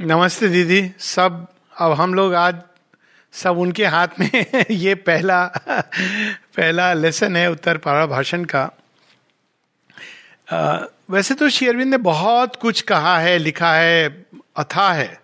[0.00, 1.46] नमस्ते दीदी सब
[1.78, 2.56] अब हम लोग आज
[3.32, 5.46] सब उनके हाथ में ये पहला
[6.56, 8.70] पहला लेसन है उत्तर पारा भाषण का।
[10.52, 10.78] आ,
[11.10, 14.26] वैसे तो शेयरविंद ने बहुत कुछ कहा है लिखा है
[14.56, 15.20] अथा है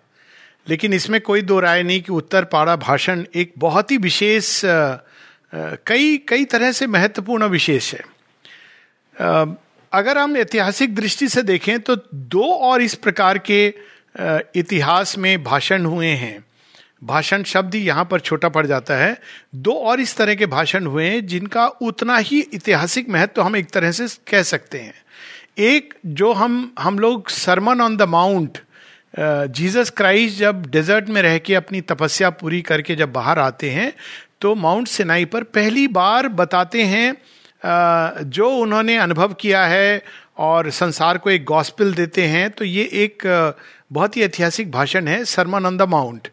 [0.69, 4.61] लेकिन इसमें कोई दो राय नहीं कि उत्तर पारा भाषण एक बहुत ही विशेष
[5.55, 8.01] कई कई तरह से महत्वपूर्ण विशेष है।
[9.21, 9.45] आ,
[9.93, 15.85] अगर हम ऐतिहासिक दृष्टि से देखें तो दो और इस प्रकार के इतिहास में भाषण
[15.85, 16.43] हुए हैं।
[17.03, 19.17] भाषण शब्द ही यहाँ पर छोटा पड़ जाता है।
[19.55, 23.55] दो और इस तरह के भाषण हुए हैं जिनका उतना ही ऐतिहासिक महत्व तो हम
[23.55, 24.93] एक तरह से कह सकते हैं।
[25.59, 28.57] एक, जो हम हम लोग sermon on the Mount
[29.19, 33.91] Jesus Christ जब डेजर्ट में रह के अपनी तपस्या पूरी करके जब बाहर आते हैं
[34.41, 40.01] तो माउंट सिनाई पर पहली बार बताते हैं जो उन्होंने अनुभव किया है
[40.37, 43.23] और संसार को एक गॉस्पिल देते हैं तो ये एक
[43.91, 46.27] बहुत ही ऐतिहासिक भाषण है सरमन ऑन द माउंट।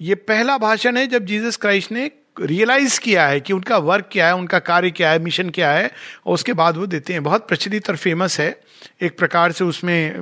[0.00, 4.26] ये पहला भाषण है जब जीसस क्राइस्ट ने रियलाइज़ किया है कि उनका वर्क क्या
[4.26, 5.90] है, उनका कार्य क्या है, मिशन क्या है,
[6.26, 8.60] और उसके बाद वो देते हैं। बहुत प्रचलित और फ़ेमस है।
[9.02, 10.20] एक प्रकार से उसमें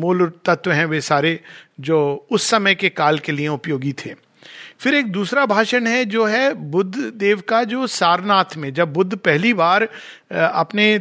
[0.00, 1.38] मूल तत्व हैं वे सारे
[1.80, 4.14] जो उस समय के काल के लिए उपयोगी थे।
[4.80, 9.16] फिर एक दूसरा भाषण है जो है बुद्ध देव का जो सारनाथ में, जब बुद्ध
[9.16, 9.88] पहली बार
[10.32, 10.98] अपने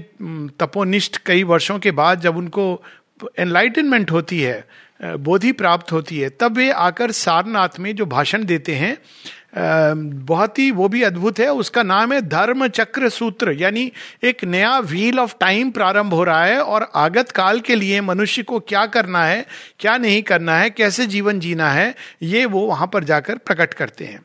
[0.60, 2.84] तपोनिष्ठ कई वर्षों के बाद जब उनको
[3.40, 4.64] एनलाइटनमेंट होती है
[5.00, 8.98] बोधि प्राप्त होती है। तब वे आकर सारनाथ में जो भाषण देते हैं
[9.56, 13.92] बहुत ही वो भी अद्भुत है, उसका नाम है धर्म चक्र सूत्र, यानी
[14.24, 18.44] एक नया व्हील ऑफ़ टाइम प्रारंभ हो रहा है और आगत काल के लिए मनुष्य
[18.44, 19.46] को क्या करना है,
[19.80, 24.06] क्या नहीं करना है, कैसे जीवन जीना है, ये वो वहाँ पर जाकर प्रकट करते
[24.06, 24.22] हैं।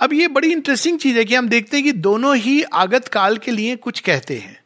[0.00, 3.36] अब ये बड़ी इंटरेस्टिंग चीज़ है कि हम देखते हैं कि दोनों ही आगत काल
[3.36, 4.56] के लिए कुछ कहते हैं।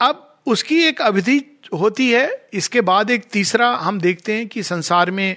[0.00, 1.38] अब उसकी एक अवधि
[1.72, 5.36] होती है। इसके बाद एक तीसरा हम देखते हैं कि संसार में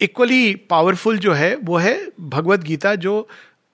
[0.00, 3.28] इक्वली पावरफुल जो है, वो है भगवत गीता, जो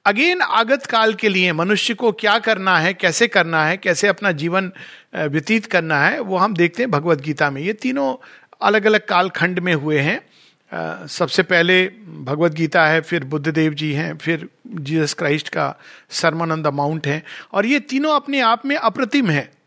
[0.04, 4.32] अगेन आगत काल के लिए मनुष्य को क्या करना है, कैसे करना है, कैसे अपना
[4.32, 4.72] जीवन
[5.16, 8.14] व्यतीत करना है, वो हम देखते हैं भगवत गीता में। ये तीनों
[8.62, 11.86] अलग अलग कालखंड में हुए हैं। सबसे पहले
[12.22, 15.74] भगवत गीता है, फिर बुद्ध देव जी हैं, फिर जीसस क्राइस्ट का
[16.10, 19.61] सरमन ऑन द माउंट है। और ये तीनों अपने आप में अप्रतिम है।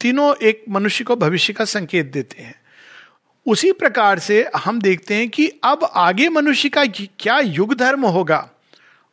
[0.00, 2.54] तीनों एक मनुष्य को भविष्य का संकेत देते हैं।
[3.46, 6.84] उसी प्रकार से हम देखते हैं कि अब आगे मनुष्य का
[7.20, 8.48] क्या युग धर्म होगा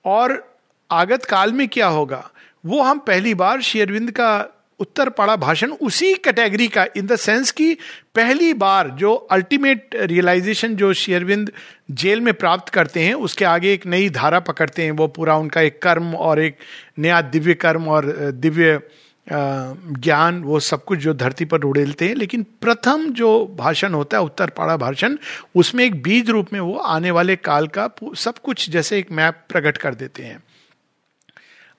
[0.06, 0.58] और
[0.92, 2.30] आगत काल में क्या होगा।
[2.66, 4.50] वो हम पहली बार शेरविंद का
[4.80, 7.74] उत्तर पड़ा भाषण उसी कैटेगरी का इन द सेंस की
[8.16, 11.52] पहली बार जो अल्टीमेट रियलाइजेशन जो शेयरविंद
[11.92, 15.62] जेल में प्राप्त करते हैं, उसके आगे एक नई धारा पकड़ते हैं। वो पूरा उनका
[15.62, 16.58] एक कर्म और एक
[17.00, 18.80] नया दिव्य कर्म और दिव्य
[19.28, 24.24] ज्ञान, वो सब कुछ जो धरती पर उड़ेलते हैं, लेकिन प्रथम जो भाषण होता है,
[24.24, 25.18] उत्तरपाड़ा भाषण,
[25.56, 29.44] उसमें एक बीज रूप में वो आने वाले काल का सब कुछ जैसे एक मैप
[29.50, 30.44] प्रकट कर देते हैं।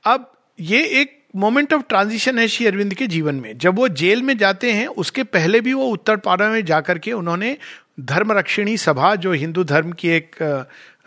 [0.05, 4.22] अब ये एक मोमेंट ऑफ़ ट्रांजिशन है श्री अरविंद के जीवन में। जब वो जेल
[4.22, 7.56] में जाते हैं, उसके पहले भी वो उत्तरपाड़ा में जाकर के उन्होंने
[8.00, 10.37] धर्म रक्षिणी सभा, जो हिंदू धर्म की एक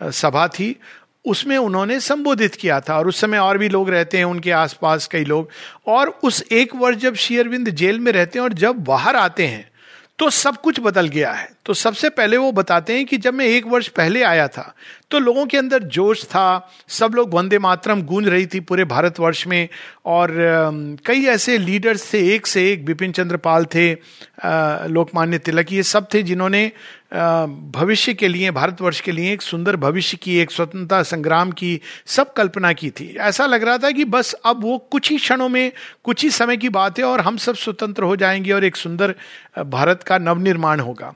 [0.02, 0.74] सभा थी
[1.28, 5.06] उसमें उन्होंने संबोधित किया था और उस समय और भी लोग रहते हैं, उनके आसपास
[5.06, 5.48] कई लोग।
[5.86, 9.68] और उस एक वर्ष जब शेयरविंद जेल में रहते हैं और जब बाहर आते हैं
[10.18, 13.46] तो सब कुछ बदल गया है। तो सबसे पहले वो बताते हैं कि जब मैं
[13.46, 14.74] एक वर्ष पहले आया था
[15.10, 19.46] तो लोगों के अंदर जोश था। सब लोग वंदे मातरम गूंज रही थी पूरे भारतवर्ष
[19.46, 19.68] में।
[20.06, 20.32] और
[21.06, 23.92] कई ऐसे लीडर्स थे, एक से एक बिपिन चंद्र पाल थे
[24.88, 26.70] लोकमान्य तिलक, ये सब थे जिन्होंने
[27.74, 32.32] भविष्य के लिए, भारतवर्ष के लिए एक सुंदर भविष्य की, एक स्वतंत्रता संग्राम की सब
[32.32, 35.72] कल्पना की थी। ऐसा लग रहा था कि बस अब वो कुछ ही क्षणों में,
[36.04, 39.14] कुछ ही समय की बात है और हम सब स्वतंत्र हो जाएँगे और एक सुंदर
[39.58, 41.14] भारत का नवनिर्माण होगा।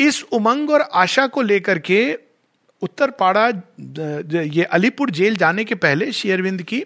[0.00, 2.00] इस उमंग और आशा को लेकर के
[2.82, 3.46] उत्तर पाड़ा
[4.46, 6.82] ये अलीपुर जेल जाने के पहले शेयरविंद की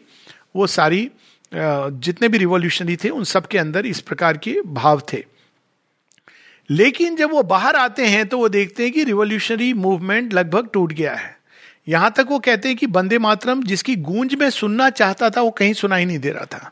[0.56, 1.10] वो सारी
[1.52, 5.24] जितने भी रिवॉल्यूशनरी थे, उन सब के अंदर इस प्रकार के भाव थे।
[6.70, 10.92] लेकिन जब वो बाहर आते हैं तो वो देखते हैं कि रिवोल्यूशनरी मूवमेंट लगभग टूट
[10.92, 11.36] गया है।
[11.88, 15.50] यहाँ तक वो कहते हैं कि बंदे मातरम, जिसकी गूंज में सुनना चाहता था, वो
[15.50, 16.70] कहीं सुनाई नहीं दे रहा था।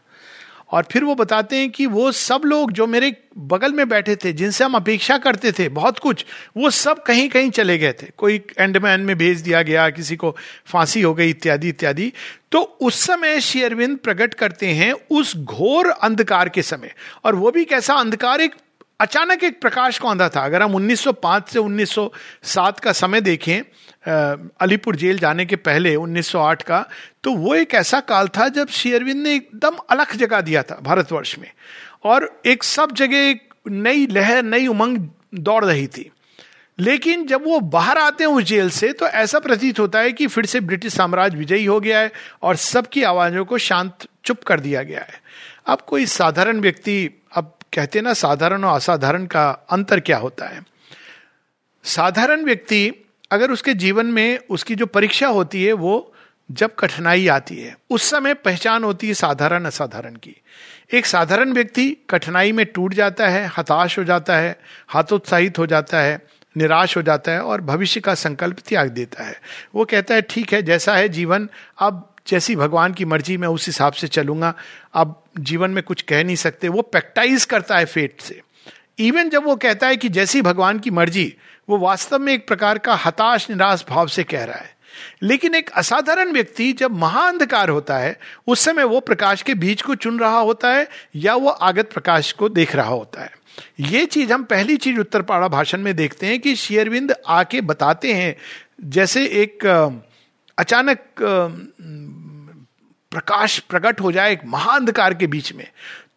[0.71, 4.33] और फिर वो बताते हैं कि वो सब लोग जो मेरे बगल में बैठे थे,
[4.33, 6.25] जिनसे हम अपेक्षा करते थे बहुत कुछ,
[6.57, 10.37] वो सब कहीं कहीं चले गए थे। कोई एंडमैन में भेज दिया गया, किसी को
[10.67, 12.13] फांसी हो गई, इत्यादि इत्यादि।
[12.53, 16.93] तो उस समय शेयरविंद प्रकट करते हैं उस घोर अंधकार के समय।
[17.25, 18.55] और वो भी कैसा अंधकार, एक
[19.01, 23.63] अचानक एक प्रकाश को आंधा था। अगर हम 1905 से 1907 का समय देखें
[24.09, 26.89] अलीपुर जेल जाने के पहले 1908 का
[27.25, 31.39] तो वो एक ऐसा काल था जब शेयरविंद ने एकदम अलग जगह दिया था भारतवर्ष
[31.39, 31.51] में।
[32.05, 36.11] और एक सब जगह एक नई लहर, नई उमंग दौड़ रही थी।
[36.79, 40.27] लेकिन जब वो बाहर आते हैं उस जेल से तो ऐसा प्रतीत होता है कि
[40.27, 42.13] फिर से ब्रिटिश साम्राज्य विजयी हो गया है
[42.43, 45.21] और सबकी आवाजों को शांत, चुप कर दिया गया है।
[45.67, 50.65] अब कोई साधारण व्यक्ति, अब कहते ना, साधारण और असाधारण का अंतर क्या होता है?
[51.85, 52.93] साधारण व्यक्ति
[53.31, 56.15] अगर उसके जीवन में उसकी जो परीक्षा होती है, वो
[56.51, 60.37] जब कठिनाई आती है, उस समय पहचान होती है साधारण असाधारण की।
[60.95, 64.61] एक साधारण व्यक्ति कठिनाई में टूट जाता है, हताश हो जाता है,
[64.95, 66.23] हतोत्साहित हो जाता है,
[66.57, 69.41] निराश हो जाता है और भविष्य का संकल्प त्याग देता है।
[69.75, 73.67] वो कहता है, ठीक है, जैसा है जीवन, अब जैसी भगवान की मर्ज़ी, मैं उस
[73.67, 74.55] हिसाब से चलूँगा।
[74.95, 78.41] अब जीवन में कुछ कह नहीं सकते। वो पैक्टाइज करता है फेट से।
[78.99, 81.37] इवन जब वो कहता है कि जैसी भगवान की मर्ज़ी
[81.69, 84.77] वो वास्तव में एक प्रकार का हताश निराश भाव से कह रहा है।
[85.23, 89.95] लेकिन एक असाधारण व्यक्ति जब महाअंधकार होता है, उस समय वो प्रकाश के बीच को
[89.95, 93.31] चुन रहा होता है या वो आगत प्रकाश को देख रहा होता है।
[93.81, 98.13] ये चीज़ हम पहली चीज़ उत्तर पाड़ा भाषण में देखते हैं कि शेयरविंद आके बताते
[98.13, 98.37] हैं।
[98.85, 99.67] जैसे एक
[100.59, 100.99] अचानक
[103.17, 105.67] प्रकाश प्रकट हो जाए एक महाअंधकार के बीच में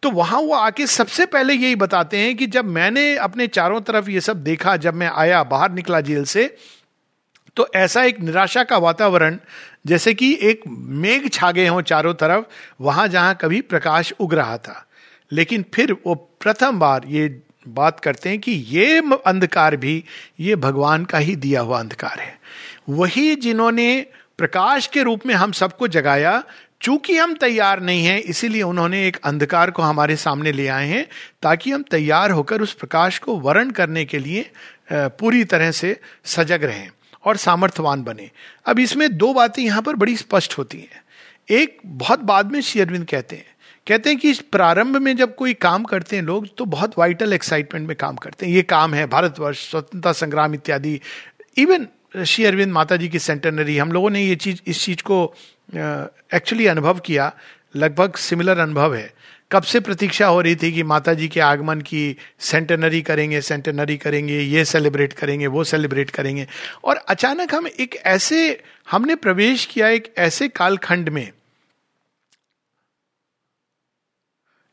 [0.02, 4.10] तो वहाँ वो आके सबसे पहले यही बताते हैं कि जब मैंने अपने चारों तरफ़
[4.10, 6.44] ये सब देखा, जब मैं आया, बाहर निकला जेल से
[7.56, 9.36] तो ऐसा एक निराशा का वातावरण,
[9.86, 12.44] जैसे कि एक मेघ छा गए हों चारों तरफ़,
[12.80, 14.86] वहाँ जहाँ कभी प्रकाश उग रहा था।
[15.32, 20.04] लेकिन फिर वो प्रथम बार ये बात करते हैं कि ये अंधकार भी,
[20.40, 22.38] ये भगवान का ही दिया हुआ अंधकार है।
[22.88, 24.06] वही जिन्होंने
[24.38, 26.42] प्रकाश के रूप में हम सबको जगाया
[26.80, 31.06] चूँकि हम तैयार नहीं हैं, इसीलिए उन्होंने एक अंधकार को हमारे सामने ले आए हैं,
[31.42, 34.50] ताकि हम तैयार होकर उस प्रकाश को वर्ण करने के लिए
[34.92, 36.88] पूरी तरह से सजग रहें
[37.24, 38.30] और सामर्थ्यवान बने।
[38.66, 41.02] अब इसमें दो बातें यहाँ पर बड़ी स्पष्ट होती हैं।
[41.50, 43.46] एक, बहुत बाद में श्री अरविंद कहते हैं।
[43.86, 47.86] कहते हैं कि प्रारंभ में जब कोई काम करते हैं लोग तो बहुत वाइटल एक्साइटमेंट
[47.88, 51.00] में काम करते हैं। ये काम है, भारतवर्ष, स्वतंत्रता संग्राम इत्यादि।
[51.56, 51.86] इवन
[52.26, 55.34] श्री अरविंद माता जी की सेंटेनरी हम लोगों ने ये चीज़, इस चीज़ को
[55.74, 57.32] एक्चुअली अनुभव किया,
[57.76, 59.12] लगभग सिमिलर अनुभव है।
[59.50, 63.96] कब से प्रतीक्षा हो रही थी कि माता जी के आगमन की सेंटेनरी करेंगे सेंटेनरी
[63.96, 66.46] करेंगे, ये सेलिब्रेट करेंगे, वो सेलिब्रेट करेंगे?
[66.84, 71.30] और अचानक हम एक ऐसे, हमने प्रवेश किया एक ऐसे कालखंड में,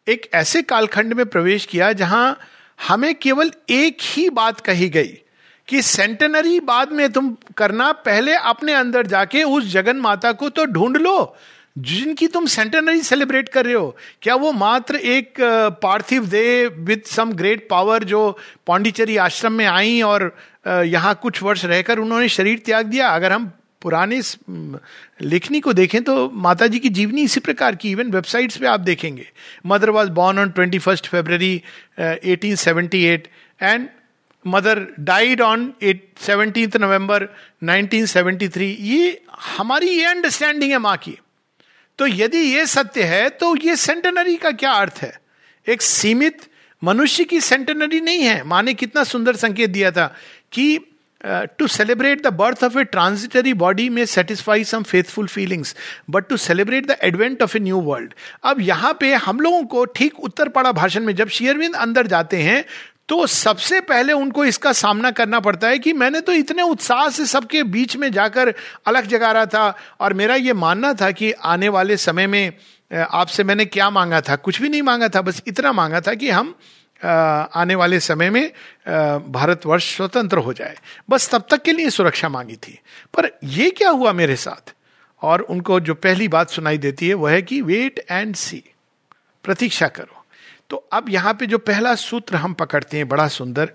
[0.07, 2.39] एक ऐसे कालखंड में प्रवेश किया जहाँ
[2.79, 5.17] हमें केवल एक ही बात कही गई।
[5.67, 10.65] कि सेंटेनरी बाद में तुम करना, पहले अपने अंदर जाके उस जगन माता को तो
[10.67, 11.35] ढूंढ लो,
[11.77, 15.33] जिनकी तुम सेंटेनरी सेलिब्रेट कर रहे हो। क्या वो मात्र एक
[15.83, 18.37] पार्थिव they with some great power जो
[18.67, 20.35] पांडिचेरी आश्रम में आई और
[20.67, 23.09] यहाँ कुछ वर्ष रहकर उन्होंने शरीर त्याग दिया?
[23.09, 24.21] अगर हम पुराने
[25.21, 28.79] लेखनी को देखें तो माता जी की जीवनी इसी प्रकार की इवन वेबसाइट्स पे आप
[28.79, 29.27] देखेंगे।
[29.65, 31.61] Mother was born on twenty first February
[31.99, 33.27] eighteen seventy eight
[33.61, 33.87] and
[34.47, 37.27] Mother died on at seventeen November
[37.63, 39.21] 1973 ये
[39.57, 41.17] हमारी ये अंडरस्टैंडिंग है माँ की।
[41.99, 45.13] तो यदि ये सत्य है तो ये सेंटेनरी का क्या अर्थ है?
[45.67, 46.41] एक सीमित
[46.81, 50.13] मनुष्य की सेंटेनरी नहीं है। माँ ने कितना सुंदर संकेत दिया था
[50.51, 50.79] कि
[51.57, 55.75] to celebrate the birth of a transitory body में satisfy some faithful feelings
[56.09, 58.13] but to celebrate the advent of a new world
[58.43, 62.41] अब यहाँ पे हम लोगों को ठीक उत्तर पड़ा भाषण में जब शेयरविंद अंदर जाते
[62.41, 62.63] हैं
[63.09, 67.25] तो सबसे पहले उनको इसका सामना करना पड़ता है कि मैंने तो इतने उत्साह से
[67.25, 68.53] सबके बीच में जाकर
[68.87, 72.53] अलग जगा रहा था और मेरा ये मानना था कि आने वाले समय में
[72.91, 74.35] आपसे मैंने क्या मांगा था?
[74.35, 76.53] कुछ भी नहीं मांगा था, बस इतना मांगा था कि हम
[77.01, 78.51] आने वाले समय में
[79.31, 80.77] भारतवर्ष स्वतंत्र हो जाए।
[81.09, 82.79] बस तब तक के लिए सुरक्षा मांगी थी।
[83.13, 84.73] पर यह क्या हुआ मेरे साथ?
[85.21, 88.63] और उनको जो पहली बात सुनाई देती है, वह है कि वेट एंड सी
[89.43, 90.16] प्रतीक्षा करो।
[90.69, 93.71] तो अब यहाँ पे जो पहला सूत्र हम पकड़ते हैं, बड़ा सुंदर,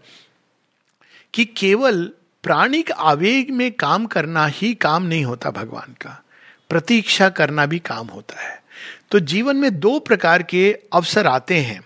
[1.35, 2.11] कि केवल
[2.43, 6.25] प्राणिक आवेग में काम करना ही काम नहीं होता भगवान का।
[6.69, 8.63] प्रतीक्षा करना भी काम होता है।
[9.11, 11.85] तो जीवन में दो प्रकार के अवसर आते हैं।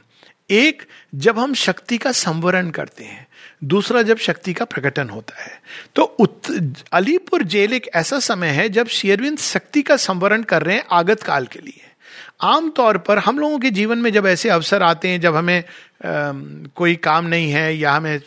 [0.51, 0.83] एक,
[1.15, 3.27] जब हम शक्ति का संवरण करते हैं।
[3.65, 5.63] दूसरा, जब शक्ति का प्रकटन होता है।
[5.95, 6.17] तो
[6.93, 11.23] अलीपुर जेल एक ऐसा समय है, जब शेरविंद शक्ति का संवरण कर रहे हैं आगत
[11.23, 11.86] काल के लिए।
[12.41, 16.33] आमतौर पर हम लोगों के जीवन में जब ऐसे अवसर आते हैं जब हमें आ,
[16.75, 18.21] कोई काम नहीं है या हमें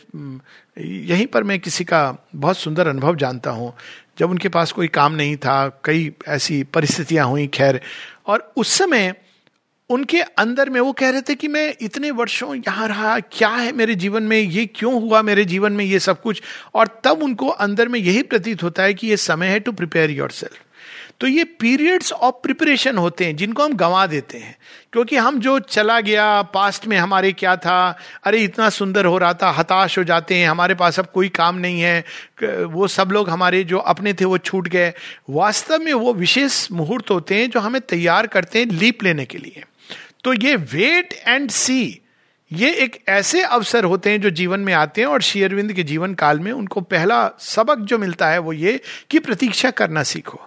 [0.80, 3.74] यहीं पर मैं किसी का बहुत सुंदर अनुभव जानता हूँ।
[4.20, 7.82] जब उनके पास कोई काम नहीं था कई ऐसी परिस्थितियाँ हुई खैर
[8.28, 9.14] और उस समय
[9.90, 13.72] उनके अंदर में वो कह रहे थे कि मैं इतने वर्षों यहाँ रहा क्या है
[13.72, 16.42] मेरे जीवन में ये क्यों हुआ मेरे जीवन में ये सब कुछ?
[16.74, 20.12] और तब उनको अंदर में यही प्रतीत होता है कि ये समय है टू प्रिपेयर
[20.12, 20.62] योर सेल्फ
[21.20, 24.58] तो ये पीरियड्स ऑफ़ प्रिपरेशन होते हैं, जिनको हम गंवा देते हैं।
[24.94, 27.98] क्योंकि हम जो चला गया पास्ट में हमारे क्या था?
[28.24, 31.56] अरे, इतना सुंदर हो रहा था, हताश हो जाते हैं, हमारे पास अब कोई काम
[31.56, 32.06] नहीं है
[32.44, 34.94] वो सब लोग हमारे जो अपने थे, वो छूट गए।
[35.30, 39.38] वास्तव में वो विशेष मुहूर्त होते हैं, जो हमें तैयार करते हैं लीप लेने के
[39.38, 39.64] लिए।
[40.24, 42.02] तो ये वेट एंड सी
[42.54, 46.14] ये एक ऐसे अवसर होते हैं, जो जीवन में आते हैं, और शेयरविंद के जीवन
[46.14, 50.42] काल में उनको पहला सबक जो मिलता है, वो ये कि प्रतीक्षा करना सीखो।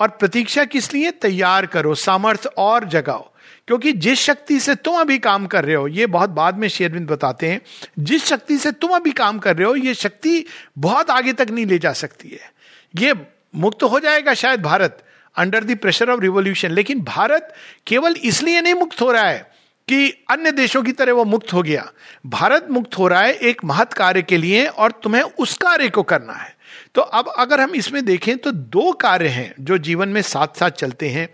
[0.00, 1.10] और प्रतीक्षा किस लिए?
[1.10, 3.30] तैयार करो सामर्थ्य और जगाओ।
[3.66, 7.10] क्योंकि जिस शक्ति से तुम अभी काम कर रहे हो, ये बहुत बाद में शेयरविंद
[7.10, 7.60] बताते हैं,
[7.98, 10.44] जिस शक्ति से तुम अभी काम कर रहे हो, ये शक्ति
[10.78, 12.52] बहुत आगे तक नहीं ले जा सकती है।
[12.96, 13.14] ये
[13.54, 15.04] मुक्त हो जाएगा शायद Bharat
[15.36, 17.54] under the pressure of revolution लेकिन भारत
[17.86, 19.50] केवल इसलिए नहीं मुक्त हो रहा है
[19.88, 21.92] कि अन्य देशों की तरह वो मुक्त हो गया।
[22.26, 26.02] भारत मुक्त हो रहा है एक महत् कार्य के लिए और तुम्हें उस कार्य को
[26.02, 26.57] करना है।
[26.94, 30.70] तो अब अगर हम इसमें देखें तो दो कार्य हैं जो जीवन में साथ साथ
[30.70, 31.28] चलते हैं।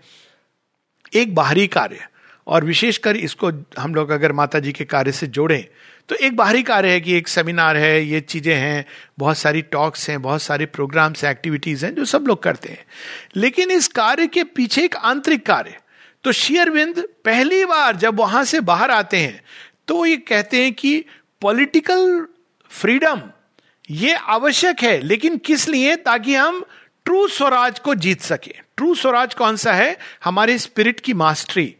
[1.13, 2.07] एक बाहरी कार्य
[2.47, 5.65] और विशेषकर इसको हम लोग अगर माता जी के कार्य से जोड़ें
[6.09, 8.85] तो एक बाहरी कार्य है कि एक सेमिनार है, ये चीज़ें हैं,
[9.19, 12.85] बहुत सारी टॉक्स हैं, बहुत सारे प्रोग्राम्स एक्टिविटीज़ हैं जो सब लोग करते हैं।
[13.35, 15.77] लेकिन इस कार्य के पीछे एक आंतरिक कार्य।
[16.23, 19.41] तो शेयरविंद पहली बार जब वहाँ से बाहर आते हैं
[19.87, 21.03] तो ये कहते हैं कि
[21.41, 22.25] पॉलिटिकल
[22.71, 23.21] फ्रीडम
[23.91, 25.95] ये आवश्यक है, लेकिन किस लिए?
[25.95, 26.65] ताकि हम
[27.05, 29.97] ट्रू स्वराज को जीत सके। ट्रू स्वराज कौन सा है?
[30.23, 31.75] हमारे स्पिरिट की मास्टरी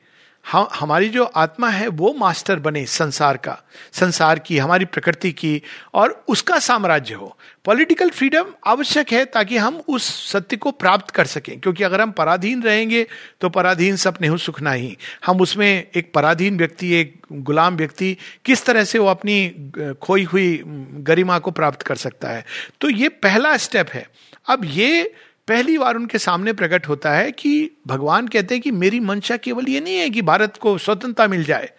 [0.46, 3.58] हम हमारी जो आत्मा है, वो मास्टर बने संसार का,
[3.94, 5.62] संसार की, हमारी प्रकृति की,
[5.94, 7.36] और उसका साम्राज्य हो।
[7.66, 12.12] पॉलिटिकल फ्रीडम आवश्यक है ताकि हम उस सत्य को प्राप्त कर सकें, क्योंकि अगर हम
[12.12, 13.06] पराधीन रहेंगे
[13.42, 18.66] तो पराधीन सब नहीं सुखना ही। हम उसमें एक पराधीन व्यक्ति, एक गुलाम व्यक्ति, किस
[18.66, 22.46] तरह से वो अपनी खोई हुई गरिमा को प्राप्त कर सकता है।
[22.82, 24.08] तो ये पहला स्टेप है।
[24.48, 25.14] अब ये
[25.48, 29.70] पहली बार उनके सामने प्रकट होता है कि भगवान कहते हैं कि मेरी मंशा केवल
[29.70, 31.70] ये नहीं है कि भारत को स्वतंत्रता मिल जाए,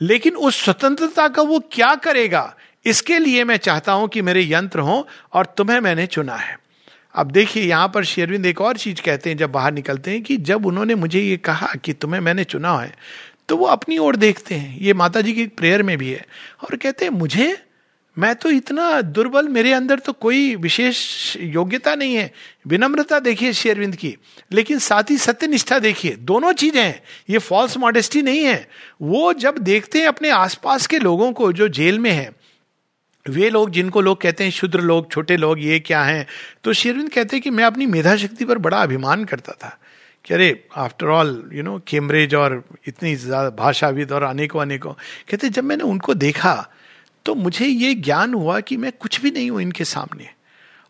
[0.00, 2.54] लेकिन उस स्वतंत्रता का वो क्या करेगा,
[2.84, 6.56] इसके लिए मैं चाहता हूँ कि मेरे यंत्र हो और तुम्हें मैंने चुना है।
[7.14, 10.36] अब देखिए, यहाँ पर शेरविंद एक और चीज़ कहते हैं, जब बाहर निकलते हैं कि
[10.38, 12.94] जब उन्होंने मुझे ये कहा कि तुम्हें मैंने चुना है
[13.48, 16.24] तो वो अपनी ओर देखते हैं। ये माता जी की प्रेयर में भी है
[16.62, 17.56] और कहते हैं, मुझे
[18.16, 22.30] मैं तो इतना दुर्बल, मेरे अंदर तो कोई विशेष योग्यता नहीं है।
[22.66, 24.16] विनम्रता देखिए शेरविंद की,
[24.52, 28.68] लेकिन साथ ही सत्य निष्ठा देखिए, दोनों चीज़ें हैं, ये फॉल्स मॉडेस्टी नहीं है।
[29.02, 32.30] वो जब देखते हैं अपने आसपास के लोगों को जो जेल में है,
[33.26, 36.26] वे लोग जिनको लोग कहते हैं शुद्र लोग, छोटे लोग, ये क्या हैं
[36.64, 39.78] तो शेरविंद कहते हैं कि मैं अपनी मेधा शक्ति पर बड़ा अभिमान करता था
[40.24, 44.92] कि अरे after all you know Cambridge और इतनी ज़्यादा भाषाविद और अनेकों अनेकों
[45.30, 46.54] कहते जब मैंने उनको देखा
[47.26, 50.28] तो मुझे ये ज्ञान हुआ कि मैं कुछ भी नहीं हूँ इनके सामने।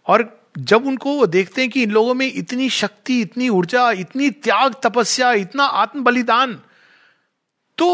[0.06, 0.24] और
[0.58, 4.74] जब उनको वो देखते हैं कि इन लोगों में इतनी शक्ति, इतनी ऊर्जा, इतनी त्याग,
[4.84, 6.60] तपस्या, इतना आत्म बलिदान
[7.78, 7.86] तो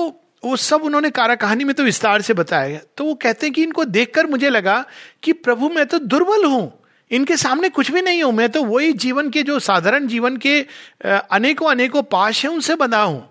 [0.45, 3.53] वो सब उन्होंने कारा कहानी में तो विस्तार से बताया। गया तो वो कहते हैं
[3.55, 4.85] कि इनको देखकर मुझे लगा
[5.23, 6.73] कि प्रभु, मैं तो दुर्बल हूँ,
[7.11, 10.61] इनके सामने कुछ भी नहीं हूँ, मैं तो वही जीवन के जो साधारण जीवन के
[11.05, 13.29] अनेकों अनेकों पाश है, उनसे बना हूँ।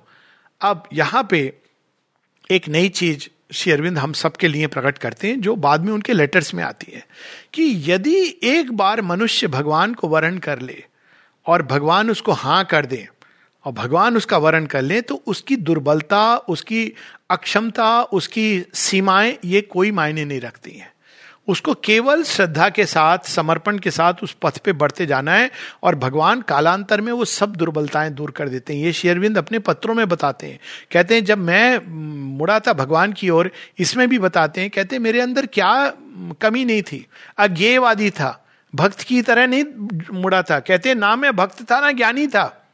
[0.62, 1.42] अब यहाँ पे
[2.52, 6.14] एक नई चीज़ श्री अरविंद हम सबके लिए प्रकट करते हैं, जो बाद में उनके
[6.14, 7.06] लेटर्स में आती है,
[7.54, 10.84] कि यदि एक बार मनुष्य भगवान को वरण कर ले
[11.46, 13.08] और भगवान उसको हाँ कर दे
[13.66, 16.94] और भगवान उसका वरण कर ले तो उसकी दुर्बलता, उसकी
[17.30, 20.94] अक्षमता, उसकी सीमाएँ ये कोई मायने नहीं रखती हैं।
[21.48, 25.52] उसको केवल श्रद्धा के साथ, समर्पण के साथ उस पथ पे बढ़ते जाना है
[25.84, 29.96] और भगवान कालांतर में वो सब दुर्बलताएँ दूर कर देते हैं। ये शेरविंद अपने पत्रों
[29.96, 30.60] में बताते हैं।
[30.92, 31.82] कहते हैं, जब मैं
[32.38, 35.94] मुड़ा था भगवान की ओर, इसमें भी बताते हैं, कहते हैं, मेरे अंदर क्या
[36.42, 39.64] कमी नहीं थी। अज्ञेयवादी था। भक्त की तरह नहीं
[40.12, 42.68] मुड़ा था। कहते ना मैं भक्त था, ना ज्ञानी था।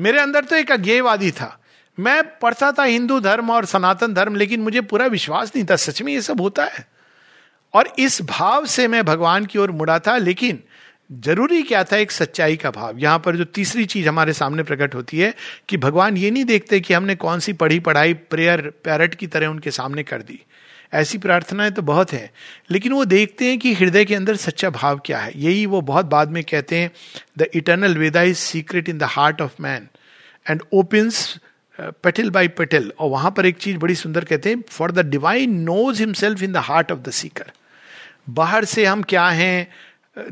[0.00, 1.58] मेरे अंदर तो एक अज्ञेयवादी था।
[2.00, 6.02] मैं पढ़ता था हिंदू धर्म और सनातन धर्म, लेकिन मुझे पूरा विश्वास नहीं था। सच
[6.02, 6.91] में ये सब होता है?
[7.74, 10.58] और इस भाव से मैं भगवान की ओर मुड़ा था, लेकिन
[11.10, 12.98] ज़रूरी क्या था एक सच्चाई का भाव?
[12.98, 15.32] यहाँ पर जो तीसरी चीज़ हमारे सामने प्रकट होती है
[15.68, 19.46] कि भगवान ये नहीं देखते कि हमने कौन सी पढ़ी, पढ़ाई प्रेयर पैरट की तरह
[19.46, 20.40] उनके सामने कर दी।
[20.92, 22.30] ऐसी प्रार्थनाएँ तो बहुत है,
[22.70, 26.06] लेकिन वो देखते हैं कि हृदय के अंदर सच्चा भाव क्या है। यही वो बहुत
[26.06, 26.90] बाद में कहते हैं
[27.38, 29.88] the eternal Veda is secret in the heart of man
[30.46, 31.38] and opens
[31.78, 35.54] petal by petal और वहाँ पर एक चीज़ बड़ी सुंदर कहते हैं for the divine
[35.60, 37.52] knows himself in the heart of the seeker
[38.26, 39.66] बाहर से हम क्या हैं?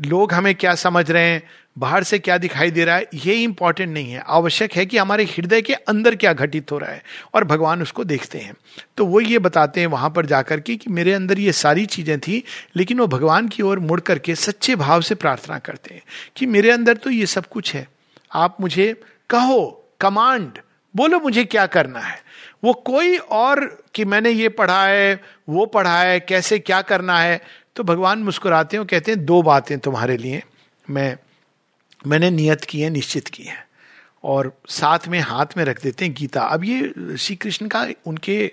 [0.05, 1.41] लोग हमें क्या समझ रहे हैं?
[1.77, 3.07] बाहर से क्या दिखाई दे रहा है?
[3.15, 6.91] ये इंपॉर्टेंट नहीं है। आवश्यक है कि हमारे हृदय के अंदर क्या घटित हो रहा
[6.91, 8.53] है और भगवान उसको देखते हैं।
[8.97, 12.19] तो वो ये बताते हैं वहाँ पर जाकर के कि मेरे अंदर ये सारी चीज़ें
[12.19, 12.43] थी,
[12.75, 16.01] लेकिन वो भगवान की ओर मुड़ करके सच्चे भाव से प्रार्थना करते हैं
[16.35, 17.87] कि मेरे अंदर तो ये सब कुछ है।
[18.31, 18.93] आप मुझे
[19.29, 20.59] कहो कमांड
[20.95, 22.19] बोलो मुझे क्या करना है।
[22.63, 23.59] वो कोई और
[23.95, 27.39] कि मैंने ये पढ़ा है, वो पढ़ा है, कैसे क्या करना है
[27.75, 30.43] तो भगवान मुस्कुराते हैं कहते हैं, दो बातें तुम्हारे लिए
[30.89, 31.17] मैं,
[32.07, 33.67] मैंने नियत की है, निश्चित की है।
[34.23, 38.51] और साथ में हाथ में रख देते हैं गीता। अब ये श्री कृष्ण का, उनके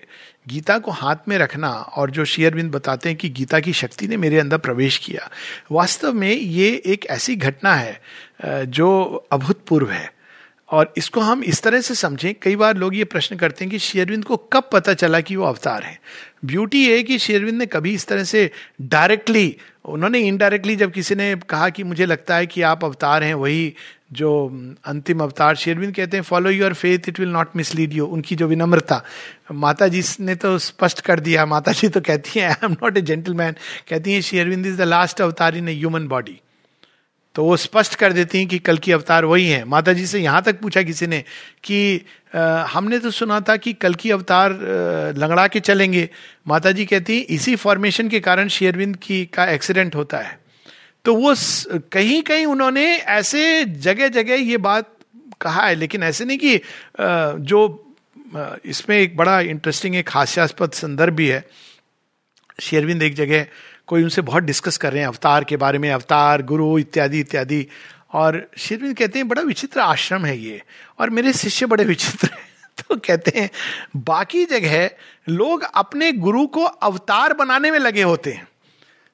[0.48, 4.16] गीता को हाथ में रखना और जो शेयरबिंद बताते हैं कि गीता की शक्ति ने
[4.16, 5.30] मेरे अंदर प्रवेश किया,
[5.72, 8.00] वास्तव में ये एक ऐसी घटना है
[8.44, 10.12] जो अभूतपूर्व है।
[10.68, 13.78] और इसको हम इस तरह से समझें, कई बार लोग ये प्रश्न करते हैं कि
[13.78, 16.00] शेरविंद को कब पता चला कि वो अवतार है?
[16.44, 21.34] ब्यूटी है कि शेरविंद ने कभी इस तरह से डायरेक्टली उन्होंने इनडायरेक्टली जब किसी ने
[21.48, 23.74] कहा कि मुझे लगता है कि आप अवतार हैं, वही
[24.12, 24.30] जो
[24.84, 28.46] अंतिम अवतार शेरविंद कहते हैं follow your faith it will not mislead you उनकी जो
[28.46, 29.02] विनम्रता।
[29.52, 32.98] माता जी ने तो स्पष्ट कर दिया माता जी तो कहती हैं I am not
[32.98, 33.54] a gentleman
[33.88, 36.40] कहती हैं शेरविंद इज़ द लास्ट अवतार इन ए ह्यूमन बॉडी
[37.38, 40.20] तो वो स्पष्ट कर देती हैं कि कल की अवतार वही है। माता जी से
[40.20, 41.22] यहाँ तक पूछा किसी ने
[41.64, 42.00] कि
[42.34, 44.52] आ, हमने तो सुना था कि कल की अवतार
[45.18, 46.08] लंगड़ा के चलेंगे।
[46.48, 50.38] माता जी कहती इसी फॉर्मेशन के कारण शेयरविंद की का एक्सीडेंट होता है।
[51.04, 51.34] तो वो
[51.92, 54.92] कहीं कहीं उन्होंने ऐसे जगह जगह ये बात
[55.40, 56.60] कहा है लेकिन ऐसे नहीं कि
[57.46, 57.62] जो
[58.66, 61.44] इसमें एक बड़ा इंटरेस्टिंग एक हास्यास्पद संदर्भ भी है।
[62.60, 63.46] शेरविंद एक जगह
[63.88, 67.66] कोई उनसे बहुत डिस्कस कर रहे हैं अवतार के बारे में, अवतार, गुरु इत्यादि इत्यादि।
[68.12, 70.62] और शेरविंद कहते हैं, बड़ा विचित्र आश्रम है ये,
[70.98, 73.50] और मेरे शिष्य बड़े विचित्र हैं। तो कहते हैं,
[73.96, 74.90] बाकी जगह
[75.28, 78.48] लोग अपने गुरु को अवतार बनाने में लगे होते हैं।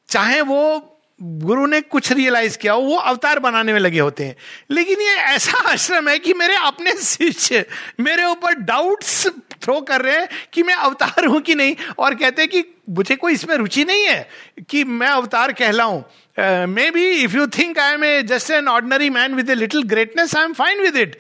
[0.09, 0.91] चाहे वो
[1.23, 4.37] गुरु ने कुछ रियलाइज़ किया हो, वो अवतार बनाने में लगे होते हैं।
[4.71, 7.67] लेकिन ये ऐसा आश्रम है कि मेरे अपने शिष्य
[8.01, 9.27] मेरे ऊपर डाउट्स
[9.63, 11.77] थ्रो कर रहे हैं कि मैं अवतार हूँ कि नहीं?
[11.99, 14.29] और कहते हैं कि मुझे कोई इसमें रुचि नहीं है
[14.69, 16.03] कि मैं अवतार कहलाऊं।
[16.91, 20.37] Maybe if you think I am a just an ordinary man with a little greatness
[20.37, 21.17] I am fine with it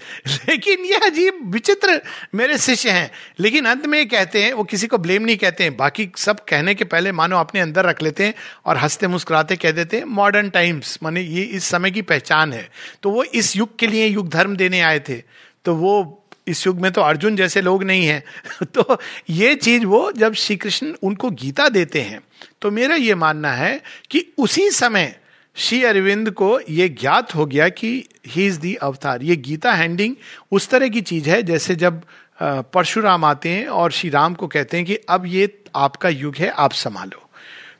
[0.48, 2.00] लेकिन ये अजीब विचित्र
[2.34, 5.76] मेरे शिष्य हैं। लेकिन अंत में कहते हैं, वो किसी को ब्लेम नहीं कहते हैं।
[5.76, 8.34] बाकी सब कहने के पहले मानो अपने अंदर रख लेते हैं
[8.66, 12.68] और हँसते मुस्कुराते कह देते हैं मॉडर्न टाइम्स माने ये इस समय की पहचान है।
[13.02, 15.22] तो वो इस युग के लिए युग धर्म देने आए थे।
[15.64, 18.22] तो वो इस युग में तो अर्जुन जैसे लोग नहीं हैं।
[18.66, 18.98] तो
[19.30, 22.20] ये चीज़ वो जब श्री कृष्ण उनको गीता देते हैं
[22.62, 25.16] तो मेरा ये मानना है कि उसी समय
[25.56, 30.16] श्री अरविंद को ये ज्ञात हो गया कि ही इज़ दी अवतार ये गीता हैंडिंग
[30.52, 32.02] उस तरह की चीज़ है, जैसे जब
[32.42, 36.48] परशुराम आते हैं और श्री राम को कहते हैं कि अब ये आपका युग है,
[36.48, 37.30] आप संभालो।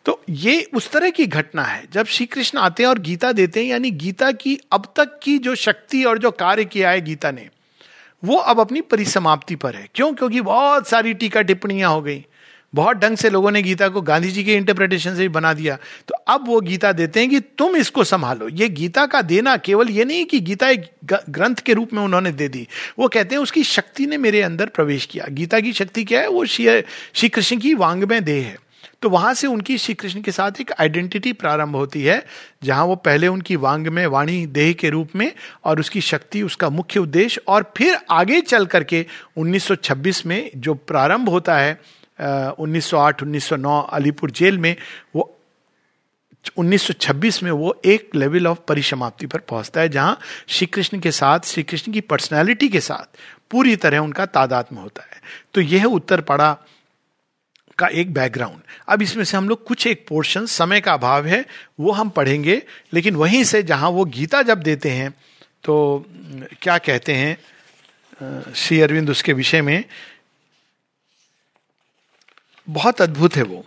[0.05, 3.61] तो ये उस तरह की घटना है। जब श्री कृष्ण आते हैं और गीता देते
[3.61, 7.31] हैं, यानी गीता की अब तक की जो शक्ति और जो कार्य किया है गीता
[7.31, 7.48] ने
[8.24, 10.12] वो अब अपनी परिसमाप्ति पर है। क्यों?
[10.14, 12.24] क्योंकि बहुत सारी टीका टिप्पणियाँ हो गई।
[12.74, 15.76] बहुत ढंग से लोगों ने गीता को गांधी जी के इंटरप्रिटेशन से भी बना दिया।
[16.08, 19.88] तो अब वो गीता देते हैं कि तुम इसको संभालो। ये गीता का देना केवल
[19.88, 20.90] ये नहीं कि गीता एक
[21.30, 22.66] ग्रंथ के रूप में उन्होंने दे दी।
[22.98, 26.28] वो कहते हैं, उसकी शक्ति ने मेरे अंदर प्रवेश किया। गीता की शक्ति क्या है?
[26.28, 28.63] वो श्री कृष्ण की वांग में देह है।
[29.04, 32.24] तो वहाँ से उनकी श्री कृष्ण के साथ एक आइडेंटिटी प्रारंभ होती है,
[32.62, 35.32] जहाँ वो पहले उनकी वांग में, वाणी देह के रूप में
[35.64, 39.04] और उसकी शक्ति, उसका मुख्य उद्देश्य और फिर आगे चल करके
[39.38, 41.78] 1926 में जो प्रारंभ होता है
[42.58, 44.76] 1908 1909 अलीपुर जेल में,
[45.16, 45.30] वो
[46.58, 51.40] 1926 में वो एक लेवल ऑफ़ परिसमाप्ति पर पहुँचता है, जहाँ श्री कृष्ण के साथ,
[51.40, 53.18] श्री कृष्ण की पर्सनैलिटी के साथ
[53.50, 55.20] पूरी तरह उनका तादात्म होता है।
[55.54, 56.56] तो यह उत्तर पड़ा
[57.78, 61.44] का एक बैकग्राउंड अब इसमें से हम लोग कुछ एक पोर्शन समय का अभाव है,
[61.80, 65.10] वो हम पढ़ेंगे, लेकिन वहीं से जहाँ वो गीता जब देते हैं
[65.64, 66.06] तो
[66.62, 69.84] क्या कहते हैं श्री अरविंद उसके विषय में,
[72.68, 73.64] बहुत अद्भुत है वो।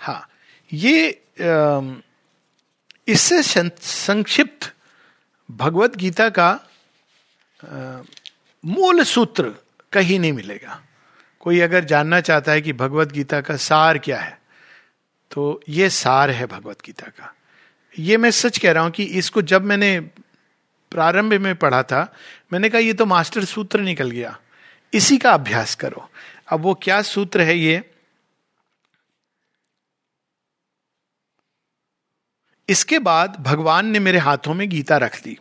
[0.00, 0.28] हाँ
[0.70, 1.08] ये
[3.08, 4.72] इससे संक्षिप्त
[5.48, 6.48] भगवत गीता का
[8.64, 9.54] मूल सूत्र
[9.94, 10.80] कहीं नहीं मिलेगा।
[11.40, 14.38] कोई अगर जानना चाहता है कि भगवत गीता का सार क्या है
[15.30, 17.32] तो ये सार है भगवत गीता का।
[17.94, 19.98] ये मैं सच कह रहा हूँ कि इसको जब मैंने
[20.92, 22.12] प्रारंभ में पढ़ा था,
[22.52, 24.36] मैंने कहा ये तो मास्टर सूत्र निकल गया।
[24.92, 26.08] इसी का अभ्यास करो।
[26.48, 27.82] अब वो क्या सूत्र है ये?
[32.68, 35.38] इसके बाद भगवान ने मेरे हाथों में गीता रख दी।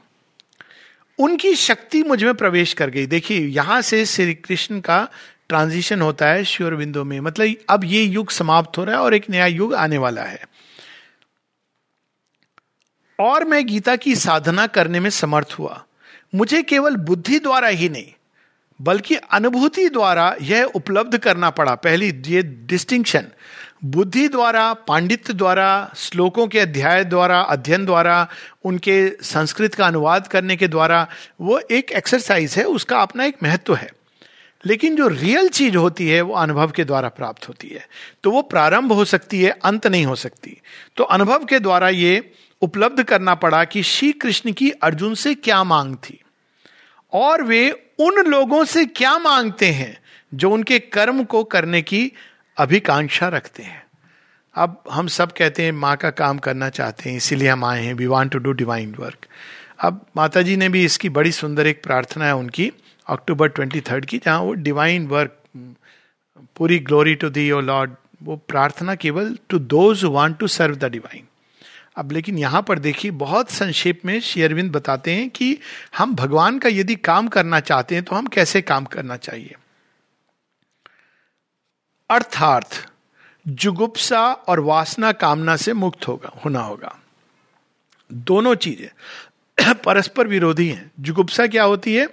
[1.20, 5.08] उनकी शक्ति मुझमें प्रवेश कर गई। देखिए, यहाँ से श्री कृष्ण का
[5.50, 9.14] ट्रांजिशन होता है श्योर बिंदु में। मतलब अब ये युग समाप्त हो रहा है और
[9.14, 10.42] एक नया युग आने वाला है।
[13.20, 15.84] और मैं गीता की साधना करने में समर्थ हुआ।
[16.36, 18.12] मुझे केवल बुद्धि द्वारा ही नहीं,
[18.82, 23.28] बल्कि अनुभूति द्वारा यह उपलब्ध करना पड़ा। पहली, ये डिस्टिंक्शन
[23.86, 28.28] बुद्धि द्वारा, पांडित्य द्वारा, श्लोकों के अध्याय द्वारा, अध्ययन द्वारा,
[28.64, 31.08] उनके संस्कृत का अनुवाद करने के द्वारा,
[31.42, 33.90] वो एक एक्सरसाइज है, उसका अपना एक महत्व है।
[34.66, 37.88] लेकिन जो रियल चीज़ होती है, वो अनुभव के द्वारा प्राप्त होती है।
[38.24, 40.62] तो वो प्रारंभ हो सकती है, अंत नहीं हो सकती।
[40.96, 45.64] तो अनुभव के द्वारा ये उपलब्ध करना पड़ा कि श्री कृष्ण की अर्जुन से क्या
[45.64, 46.20] मांग थी।
[47.14, 49.98] और वे उन लोगों से क्या मांगते हैं,
[50.34, 52.12] जो उनके कर्म को करने की
[52.58, 53.82] अभिकांक्षा रखते हैं।
[54.56, 57.94] अब हम सब कहते हैं, माँ का काम करना चाहते हैं, इसीलिए हम आए हैं।
[57.94, 59.26] We want to do divine work
[59.80, 62.72] अब माता जी ने भी इसकी बड़ी सुंदर एक प्रार्थना है उनकी
[63.08, 65.38] अक्टूबर ट्वेंटी थर्ड की, जहाँ वो डिवाइन वर्क
[66.56, 67.92] पूरी glory to the your lord
[68.24, 71.28] वो प्रार्थना केवल to those want to serve the divine
[71.98, 75.58] अब लेकिन यहाँ पर देखिए, बहुत संक्षेप में शेयरविंद बताते हैं कि
[75.98, 79.56] हम भगवान का यदि काम करना चाहते हैं तो हम कैसे काम करना चाहिए?
[82.14, 82.90] अर्थार्थ
[83.48, 87.00] जुगुप्सा और वासना कामना से मुक्त होगा, होना होगा।
[88.12, 92.08] दोनों चीज़ें परस्पर विरोधी हैं। जुगुप्सा क्या होती है?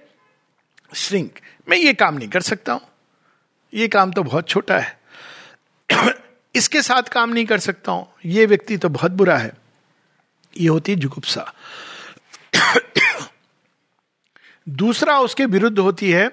[0.95, 2.81] श्रिंक। मैं ये काम नहीं कर सकता हूँ।
[3.75, 5.01] ये काम तो बहुत छोटा है।
[6.55, 9.53] इसके साथ काम नहीं कर सकता हूँ। ये व्यक्ति तो बहुत बुरा है।
[10.57, 11.53] ये होती है जुगुप्सा।
[14.69, 16.31] दूसरा उसके विरुद्ध होती है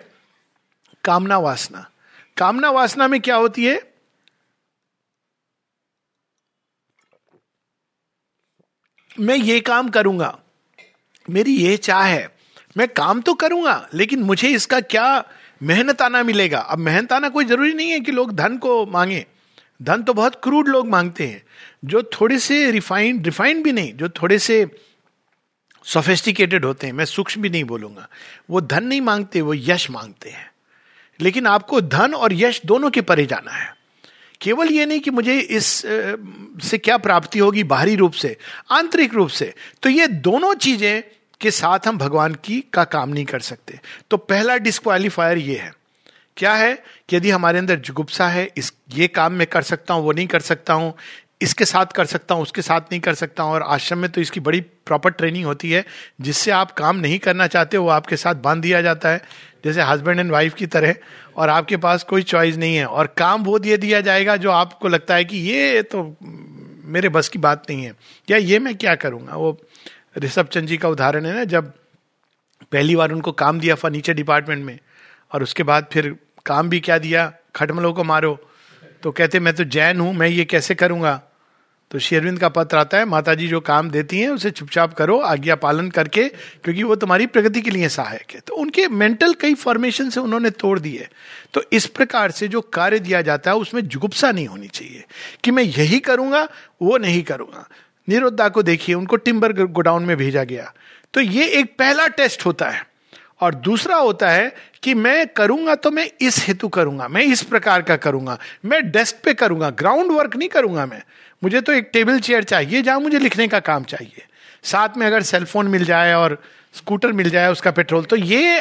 [1.03, 1.89] कामना वासना।
[2.37, 3.81] कामना वासना में क्या होती है?
[9.19, 10.37] मैं ये काम करूँगा।
[11.29, 12.27] मेरी ये चाह है।
[12.77, 15.07] मैं काम तो करूँगा, लेकिन मुझे इसका क्या
[15.63, 16.59] मेहनत आना मिलेगा?
[16.59, 19.25] अब मेहनत आना कोई ज़रूरी नहीं है कि लोग धन को मांगे।
[19.81, 21.43] धन तो बहुत क्रूड लोग मांगते हैं,
[21.85, 24.65] जो थोड़े से रिफाइंड रिफाइंड भी नहीं, जो थोड़े से
[25.85, 28.07] सोफेस्टिकेटेड होते हैं। मैं सूक्ष्म भी नहीं बोलूँगा।
[28.49, 30.46] वो धन नहीं मांगते, वो यश मांगते हैं।
[31.21, 33.75] लेकिन आपको धन और यश दोनों के परे जाना है।
[34.41, 35.65] केवल ये नहीं कि मुझे इस
[36.63, 38.37] से क्या प्राप्ति होगी बाहरी रूप से,
[38.71, 39.53] आंतरिक रूप से।
[39.83, 41.03] तो ये दोनों चीज़ें
[41.41, 43.79] के साथ हम भगवान की का काम नहीं कर सकते।
[44.11, 45.73] तो पहला डिस्क्वालीफायर ये है।
[46.37, 46.83] क्या है?
[47.09, 50.27] कि यदि हमारे अंदर जुगुप्सा है, इस, ये काम मैं कर सकता हूँ, वो नहीं
[50.27, 50.93] कर सकता हूँ,
[51.41, 54.21] इसके साथ कर सकता हूँ, उसके साथ नहीं कर सकता हूँ, और आश्रम में तो
[54.21, 55.85] इसकी बड़ी प्रॉपर ट्रेनिंग होती है,
[56.21, 59.21] जिससे आप काम नहीं करना चाहते, वो आपके साथ बाँध दिया जाता है।
[59.65, 60.95] जैसे हस्बैंड एंड वाइफ की तरह,
[61.37, 64.87] और आपके पास कोई चॉइस नहीं है। और काम वो दे दिया जाएगा जो आपको
[64.87, 66.15] लगता है कि ये तो
[66.85, 67.93] मेरे बस की बात नहीं है।
[68.29, 69.35] या ये मैं क्या करूँगा?
[69.35, 69.57] वो
[70.17, 71.73] ऋषभ चंद जी का उदाहरण है ना, जब
[72.71, 74.77] पहली बार उनको काम दिया फर्नीचर डिपार्टमेंट में,
[75.31, 76.15] और उसके बाद फिर
[76.45, 77.31] काम भी क्या दिया?
[77.55, 78.37] खटमलों को मारो।
[79.03, 81.21] तो कहते, मैं तो जैन हूँ, मैं ये कैसे करूँगा?
[81.91, 85.19] तो शेरविंद का पत्र आता है माता जी जो काम देती हैं, उसे चुपचाप करो,
[85.19, 86.29] आज्ञा पालन करके,
[86.63, 90.49] क्योंकि वो तुम्हारी प्रगति के लिए सहायक है। तो उनके मेंटल कई फॉर्मेशन से उन्होंने
[90.49, 91.07] तोड़ दिए।
[91.53, 95.03] तो इस प्रकार से जो कार्य दिया जाता है, उसमें जुगुप्सा नहीं होनी चाहिए।
[95.43, 96.47] कि मैं यही करूँगा,
[96.81, 97.69] वो नहीं करूँगा।
[98.09, 100.73] निरुद्धा को देखिए, उनको टिम्बर गोडाउन में भेजा गया।
[101.13, 102.87] तो ये एक पहला टेस्ट होता है।
[103.41, 107.81] और दूसरा होता है कि मैं करूँगा तो मैं इस हेतु करूँगा, मैं इस प्रकार
[107.81, 111.01] का करूँगा, मैं डेस्क पे करूँगा ग्राउंड वर्क नहीं करूँगा मैं।
[111.41, 114.25] मुझे तो एक टेबल चेयर चाहिए जहाँ मुझे लिखने का काम चाहिए।
[114.63, 116.41] साथ में अगर सेलफोन मिल जाए और
[116.75, 118.57] स्कूटर मिल जाए, उसका पेट्रोल तो ये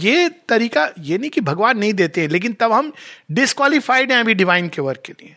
[0.00, 2.92] ये तरीका, ये नहीं कि भगवान नहीं देते हैं, लेकिन तब हम
[3.30, 5.36] डिस्कालीफाइड हैं अभी डिवाइन के वर्क के लिए।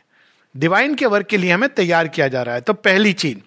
[0.56, 3.38] डिवाइन के वर्क के लिए हमें तैयार किया जा रहा है। तो पहली चीज़,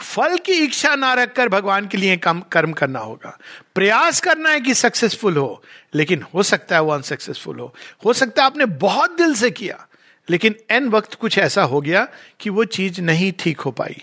[0.00, 3.36] फल की इच्छा ना रखकर भगवान के लिए कम, कर्म करना होगा।
[3.74, 5.62] प्रयास करना है कि सक्सेसफुल हो,
[5.94, 9.86] लेकिन हो सकता है वो अनसक्सेसफुल हो। हो सकता है आपने बहुत दिल से किया
[10.28, 12.06] लेकिन एन वक्त कुछ ऐसा हो गया
[12.40, 13.96] कि वो चीज़ नहीं ठीक हो पाई।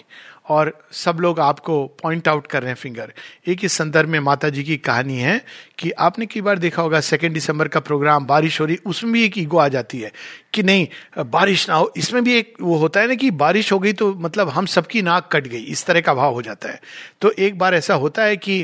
[0.47, 3.11] और सब लोग आपको पॉइंट आउट कर रहे हैं फिंगर
[3.47, 5.41] एक ही संदर्भ में माता जी की कहानी है
[5.79, 9.23] कि आपने कई बार देखा होगा सेकेंड दिसंबर का प्रोग्राम बारिश हो रही, उसमें भी
[9.25, 10.11] एक ईगो आ जाती है
[10.53, 10.87] कि नहीं,
[11.19, 14.13] बारिश ना हो। इसमें भी एक वो होता है ना कि बारिश हो गई तो
[14.15, 16.79] मतलब हम सबकी नाक कट गई, इस तरह का भाव हो जाता है।
[17.21, 18.61] तो एक बार ऐसा होता है कि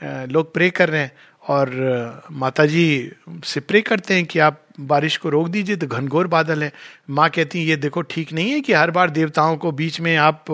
[0.00, 1.12] लोग प्रे कर रहे हैं
[1.48, 3.12] और माता जी
[3.44, 6.72] से प्रे करते हैं कि आप बारिश को रोक दीजिए तो घनघोर बादल है।
[7.10, 10.16] माँ कहती है, ये देखो, ठीक नहीं है कि हर बार देवताओं को बीच में
[10.16, 10.44] आप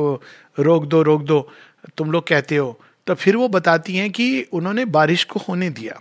[0.59, 1.53] रोक दो रोक दो।
[1.97, 6.01] तुम लोग कहते हो। तो फिर वो बताती हैं कि उन्होंने बारिश को होने दिया।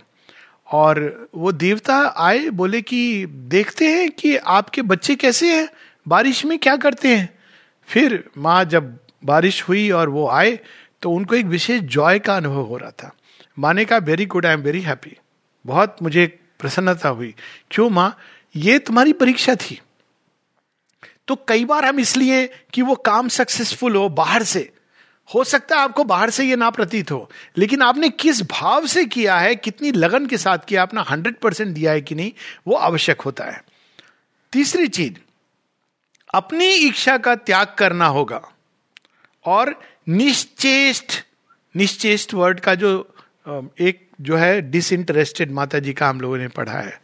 [0.72, 5.68] और वो देवता आए, बोले कि, देखते हैं कि आपके बच्चे कैसे हैं?
[6.08, 7.38] बारिश में क्या करते हैं?
[7.86, 10.58] फिर माँ जब बारिश हुई और वो आए
[11.02, 13.12] तो उनको एक विशेष जॉय का अनुभव हो रहा था।
[13.58, 15.16] माने का very good I am very happy
[15.66, 16.26] बहुत मुझे
[16.58, 17.34] प्रसन्नता हुई।
[17.70, 18.18] क्यों माँ?
[18.56, 19.80] ये तुम्हारी परीक्षा थी।
[21.28, 24.72] तो कई बार हम इसलिए कि वो काम सक्सेसफुल हो बाहर से।
[25.34, 29.04] हो सकता है आपको बाहर से ये ना प्रतीत हो, लेकिन आपने किस भाव से
[29.04, 32.32] किया है, कितनी लगन के साथ किया अपना हंड्रेड परसेंट दिया है कि नहीं,
[32.66, 33.64] वो आवश्यक होता है।
[34.52, 35.14] तीसरी चीज़,
[36.34, 38.52] अपनी इच्छा का त्याग करना होगा।
[39.44, 41.24] और निश्चेष्ट
[41.76, 43.14] निश्चेष्ट वर्ड का जो
[43.80, 47.00] एक जो है डिसइंटरेस्टेड माता जी का हम लोगों ने पढ़ा है।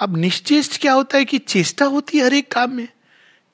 [0.00, 2.88] अब निश्चेष्ट क्या होता है कि चेष्टा होती है हर एक काम में।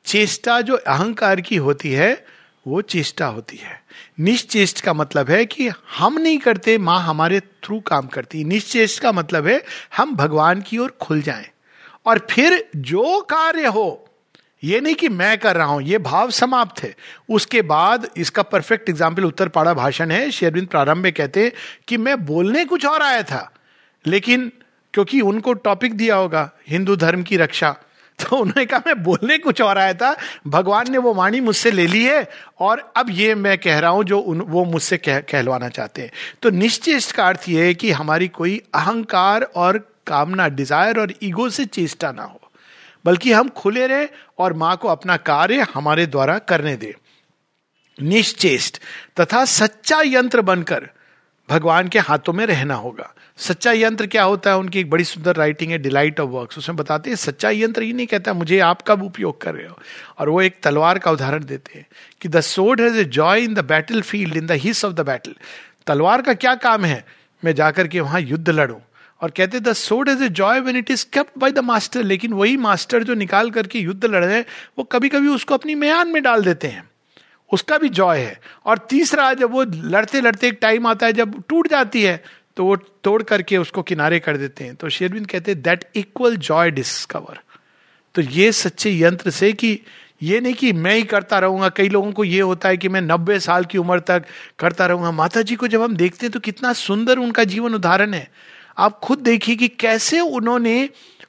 [0.05, 2.27] चेष्टा जो अहंकार की होती है,
[2.66, 3.83] वो चेष्टा होती है।
[4.20, 5.68] निश्चेष्ट का मतलब है कि
[5.99, 9.64] हम नहीं करते, माँ हमारे थ्रू काम करती। निश्चेष्ट का मतलब है
[9.96, 11.46] हम भगवान की ओर खुल जाएँ।
[12.07, 14.06] और फिर जो कार्य हो
[14.66, 16.94] ये नहीं कि मैं कर रहा हूँ ये भाव समाप्त है।
[17.31, 21.52] उसके बाद इसका परफेक्ट एग्ज़ाम्पल उत्तर पाड़ा भाषण है। शेरविंद प्रारंभ में कहते हैं
[21.88, 23.50] कि मैं बोलने कुछ और आया था
[24.05, 24.50] लेकिन
[24.94, 27.74] क्योंकि उनको टॉपिक दिया होगा हिंदू धर्म की रक्षा
[28.18, 30.14] तो उन्होंने कहा मैं बोलने कुछ और आया था
[30.46, 32.29] भगवान ने वो वाणी मुझसे ले ली है
[32.61, 36.11] और अब ये मैं कह रहा हूँ जो उन, वो मुझसे कह, कहलवाना चाहते हैं।
[36.42, 41.48] तो निश्चेष्ट का अर्थ ये है कि हमारी कोई अहंकार और कामना डिज़ायर और ईगो
[41.50, 42.45] से चेष्टा ना हो।
[43.07, 46.95] बल्कि हम खुले रहे और माँ को अपना कार्य हमारे द्वारा करने दे।
[48.03, 48.79] निश्चेष्ट
[49.21, 50.88] तथा सच्चा यंत्र बनकर
[51.51, 54.57] भगवान के हाथों में रहना होगा। सच्चा यंत्र क्या होता है?
[54.57, 57.92] उनकी एक बड़ी सुंदर राइटिंग है डिलाइट ऑफ़ वर्क्स उसमें बताते हैं, सच्चा यंत्र ही
[57.92, 59.79] नहीं कहता, मुझे आप कब उपयोग कर रहे हो?
[60.19, 61.87] और वो एक तलवार का उदाहरण देते हैं
[62.21, 65.35] कि the sword has a joy in the battle field in the of the battle
[65.87, 67.07] तलवार का क्या काम है?
[67.45, 68.81] मैं जाकर के वहाँ युद्ध लड़ू।
[69.20, 72.33] और कहते the sword has a joy when it is kept by the master लेकिन
[72.33, 74.44] वही मास्टर जो निकाल करके युद्ध लड़ रहे हैं,
[74.79, 76.88] वो कभी कभी उसको अपनी म्यान में डाल देते हैं।
[77.50, 81.42] उसका भी जॉय है। और तीसरा, जब वो लड़ते लड़ते एक टाइम आता है, जब
[81.48, 82.22] टूट जाती है
[82.57, 86.37] तो वो तोड़ करके उसको किनारे कर देते हैं। तो शेरविंद कहते हैं दैट इक्वल
[86.38, 87.38] जॉय डिस्कवर
[88.14, 89.79] तो ये सच्चे यंत्र से कि
[90.22, 93.00] ये नहीं कि मैं ही करता रहूँगा, कई लोगों को ये होता है कि मैं
[93.02, 94.24] नब्बे साल की उम्र तक
[94.59, 98.14] करता रहूँगा। माता जी को जब हम देखते हैं तो कितना सुंदर उनका जीवन उदाहरण
[98.14, 98.29] है।
[98.78, 100.88] आप खुद देखिए कि कैसे उन्होंने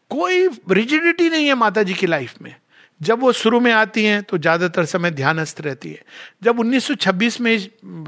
[0.10, 2.56] कोई रिजिडिटी नहीं है माता जी की लाइफ में।
[3.02, 6.04] जब वो शुरू में आती हैं तो ज़्यादातर समय ध्यानस्थ रहती है।
[6.44, 7.58] जब 1926 में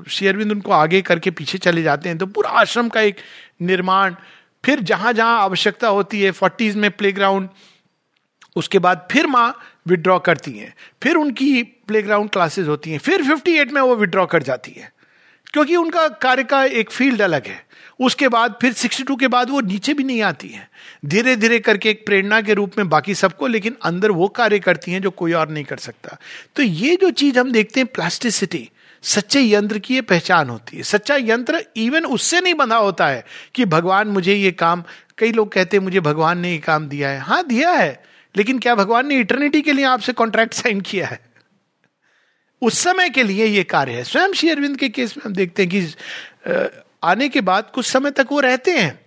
[0.09, 3.17] शेयरविंद उनको आगे करके पीछे चले जाते हैं तो पूरा आश्रम का एक
[3.61, 4.15] निर्माण,
[4.63, 7.49] फिर जहाँ जहाँ आवश्यकता होती है, फोर्टीज में प्लेग्राउंड,
[8.55, 9.53] उसके बाद फिर माँ
[9.87, 10.73] विड्रॉ करती हैं।
[11.03, 14.91] फिर उनकी प्लेग्राउंड क्लासेस होती हैं। फिर 58 में वो विड्रॉ कर जाती है।
[15.53, 17.63] क्योंकि उनका कार्य का एक फ़ील्ड अलग है।
[17.99, 20.69] उसके बाद फिर 62 के बाद वो नीचे भी नहीं आती है।
[21.05, 24.91] धीरे धीरे करके एक प्रेरणा के रूप में बाकी सबको, लेकिन अंदर वो कार्य करती
[24.91, 26.17] हैं जो कोई और नहीं कर सकता।
[26.55, 28.69] तो ये जो चीज़ हम देखते हैं प्लास्टिसिटी
[29.03, 33.25] सच्चे यंत्र की ये पहचान होती है। सच्चा यंत्र इवन उससे नहीं बंधा होता है
[33.55, 34.83] कि भगवान मुझे ये काम,
[35.17, 38.03] कई लोग कहते हैं, मुझे भगवान ने ये काम दिया है। हाँ दिया है,
[38.37, 41.19] लेकिन क्या भगवान ने इटर्निटी के लिए आपसे कॉन्ट्रैक्ट साइन किया है?
[42.61, 45.63] उस समय के लिए ये कार्य है। स्वयं श्री अरविंद के केस में हम देखते
[45.63, 45.81] हैं कि
[47.03, 48.99] आने के बाद कुछ समय तक वो रहते हैं,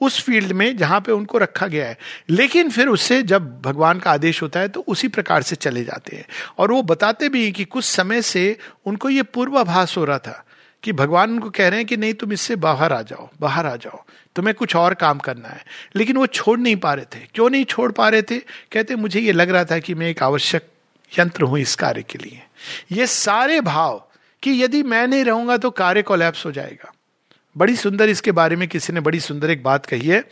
[0.00, 1.98] उस फ़ील्ड में जहाँ पे उनको रखा गया है।
[2.30, 6.16] लेकिन फिर उससे जब भगवान का आदेश होता है तो उसी प्रकार से चले जाते
[6.16, 6.26] हैं।
[6.58, 10.44] और वो बताते भी हैं कि कुछ समय से उनको ये पूर्वाभास हो रहा था
[10.82, 13.76] कि भगवान उनको कह रहे हैं कि नहीं, तुम इससे बाहर आ जाओ, बाहर आ
[13.76, 14.04] जाओ,
[14.36, 15.64] तुम्हें कुछ और काम करना है।
[15.96, 18.38] लेकिन वो छोड़ नहीं पा रहे थे। क्यों नहीं छोड़ पा रहे थे?
[18.72, 20.68] कहते, मुझे ये लग रहा था कि मैं एक आवश्यक
[21.12, 22.42] यंत्र हूँ इस कार्य के लिए।
[22.92, 24.08] ये सारे भाव
[24.42, 26.92] कि यदि मैं नहीं रहूँगा तो कार्य कोलैप्स हो जाएगा।
[27.58, 30.24] बड़ी सुंदर इसके बारे में किसी ने बड़ी सुंदर एक बात कही है।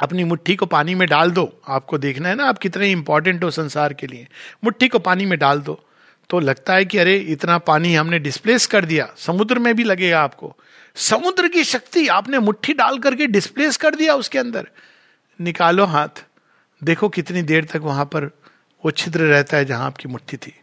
[0.00, 3.50] अपनी मुट्ठी को पानी में डाल दो। आपको देखना है ना, आप कितने इंपॉर्टेंट हो
[3.50, 4.28] संसार के लिए।
[4.64, 5.88] मुट्ठी को पानी में डाल दो।
[6.30, 10.22] तो लगता है कि अरे, इतना पानी हमने डिस्प्लेस कर दिया। समुद्र में भी लगेगा
[10.22, 10.56] आपको।
[10.96, 14.68] समुद्र की शक्ति आपने मुट्ठी डाल करके डिस्प्लेस कर दिया उसके अंदर।
[15.40, 16.24] निकालो हाथ।
[16.84, 18.24] देखो कितनी देर तक वहाँ पर
[18.84, 20.54] वो छिद्र रहता है जहाँ आपकी मुट्ठी थी।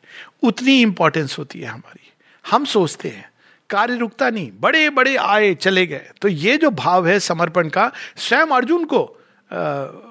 [0.44, 2.12] उतनी इंपॉर्टेंस होती है हमारी।
[2.52, 3.29] हम सोचते हैं
[3.70, 7.92] कार्य रुकता नहीं बड़े बड़े आए चले गए। तो ये जो भाव है समर्पण का
[8.18, 9.04] स्वयं अर्जुन को
[9.52, 9.58] आ,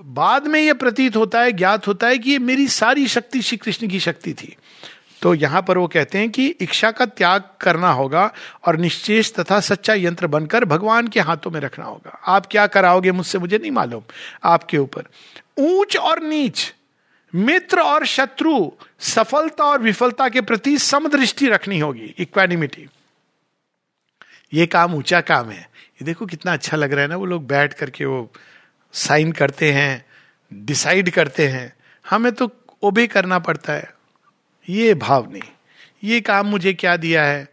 [0.03, 3.57] बाद में यह प्रतीत होता है ज्ञात होता है कि ये मेरी सारी शक्ति श्री
[3.57, 4.57] कृष्ण की शक्ति थी।
[5.23, 8.33] तो यहाँ पर वो कहते हैं कि इच्छा का त्याग करना होगा
[8.66, 13.12] और निश्चेष तथा सच्चा यंत्र बनकर भगवान के हाथों में रखना होगा। आप क्या कराओगे
[13.12, 14.03] मुझसे मुझे नहीं मालूम
[14.44, 15.05] आपके ऊपर।
[15.59, 16.75] ऊंच और नीच
[17.35, 22.88] मित्र और शत्रु सफलता और विफलता के प्रति समदृष्टि रखनी होगी इक्वानिमिटी
[24.53, 27.47] ये काम ऊँचा काम है। ये देखो कितना अच्छा लग रहा है ना, वो लोग
[27.47, 28.33] बैठ करके वो
[28.93, 30.05] साइन करते हैं,
[30.53, 31.73] डिसाइड करते हैं।
[32.11, 32.51] हमें तो
[32.83, 33.95] ओबे करना पड़ता है।
[34.69, 35.43] ये भाव नहीं।
[36.05, 37.49] ये काम मुझे क्या दिया है?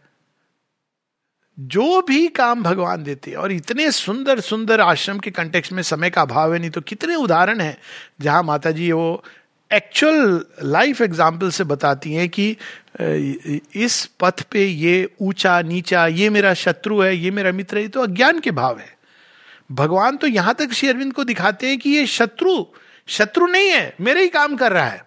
[1.60, 6.22] जो भी काम भगवान देते और इतने सुंदर सुंदर आश्रम के कंटेक्स में समय का
[6.22, 7.78] अभाव है, नहीं तो कितने उदाहरण हैं,
[8.20, 9.24] जहाँ माता जी वो
[9.70, 12.50] एक्चुअल लाइफ एग्ज़ाम्पल से बताती हैं कि
[13.76, 17.88] इस पथ पे ये ऊँचा, नीचा, ये मेरा शत्रु है, ये मेरा मित्र है, ये
[17.88, 18.94] तो अज्ञान के भाव है।
[19.70, 22.64] भगवान तो यहाँ तक श्री अरविंद को दिखाते हैं कि ये शत्रु
[23.08, 25.04] शत्रु नहीं है, मेरे ही काम कर रहा है।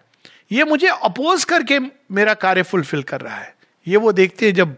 [0.52, 3.54] ये मुझे अपोज करके मेरा कार्य फुलफिल कर रहा है।
[3.86, 4.76] ये वो देखते हैं जब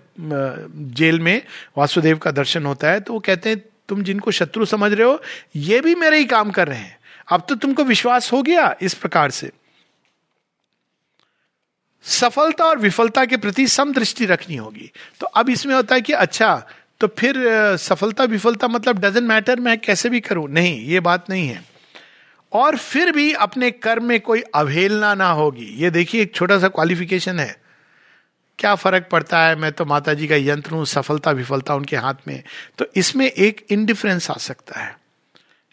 [0.95, 1.43] जेल में
[1.79, 5.21] वासुदेव का दर्शन होता है तो वो कहते हैं, तुम जिनको शत्रु समझ रहे हो,
[5.57, 6.97] ये भी मेरे ही काम कर रहे हैं।
[7.29, 9.51] अब तो तुमको विश्वास हो गया इस प्रकार से।
[12.05, 16.13] सफलता और विफलता के प्रति सम दृष्टि रखनी होगी। तो अब इसमें होता है कि
[16.13, 16.67] अच्छा
[17.01, 17.35] तो फिर
[17.77, 20.49] सफलता, विफलता मतलब डजेंट मैटर मैं कैसे भी करूँ?
[20.49, 21.65] नहीं, ये बात नहीं है।
[22.53, 26.69] और फिर भी अपने कर्म में कोई अवहेलना ना होगी। ये देखिए, एक छोटा सा
[26.69, 27.61] क्वालिफिकेशन है।
[28.59, 29.57] क्या फ़र्क पड़ता है?
[29.57, 32.43] मैं तो माता जी का यंत्र हूँ, सफलता, विफलता उनके हाथ में।
[32.79, 34.97] तो इसमें एक इनडिफरेंस आ सकता है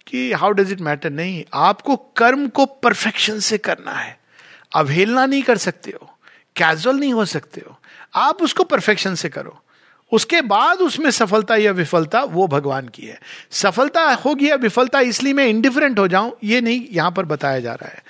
[0.07, 4.19] कि हाउ डज इट मैटर नहीं, आपको कर्म को परफेक्शन से करना है।
[4.75, 6.18] अवहेलना नहीं कर सकते हो।
[6.59, 7.77] कैजुअल नहीं हो सकते हो।
[8.15, 9.59] आप उसको परफेक्शन से करो।
[10.11, 13.19] उसके बाद उसमें सफलता या विफलता, वो भगवान की है।
[13.51, 17.73] सफलता होगी या विफलता, इसलिए मैं इंडिफरेंट हो जाऊँ, ये नहीं यहाँ पर बताया जा
[17.73, 18.03] रहा है।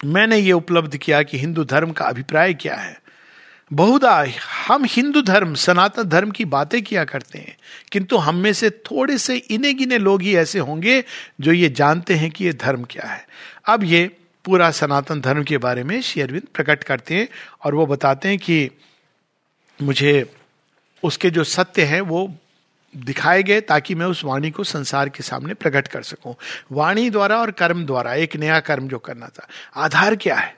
[0.00, 2.98] मैंने ये उपलब्ध किया कि हिंदू धर्म का अभिप्राय क्या है।
[3.70, 4.24] बहुधा
[4.66, 7.56] हम हिंदू धर्म, सनातन धर्म की बातें किया करते हैं,
[7.92, 11.02] किंतु हम में से थोड़े से इने गिने लोग ही ऐसे होंगे
[11.40, 13.26] जो ये जानते हैं कि ये धर्म क्या है।
[13.66, 14.10] अब ये
[14.44, 17.28] पूरा सनातन धर्म के बारे में श्री अरविंद प्रकट करते हैं
[17.64, 18.70] और वो बताते हैं कि
[19.82, 20.32] मुझे
[21.02, 22.34] उसके जो सत्य हैं वो
[22.96, 26.34] दिखाए गए ताकि मैं उस वाणी को संसार के सामने प्रकट कर सकूँ।
[26.72, 30.56] वाणी द्वारा और कर्म द्वारा, एक नया कर्म जो करना था। आधार क्या है?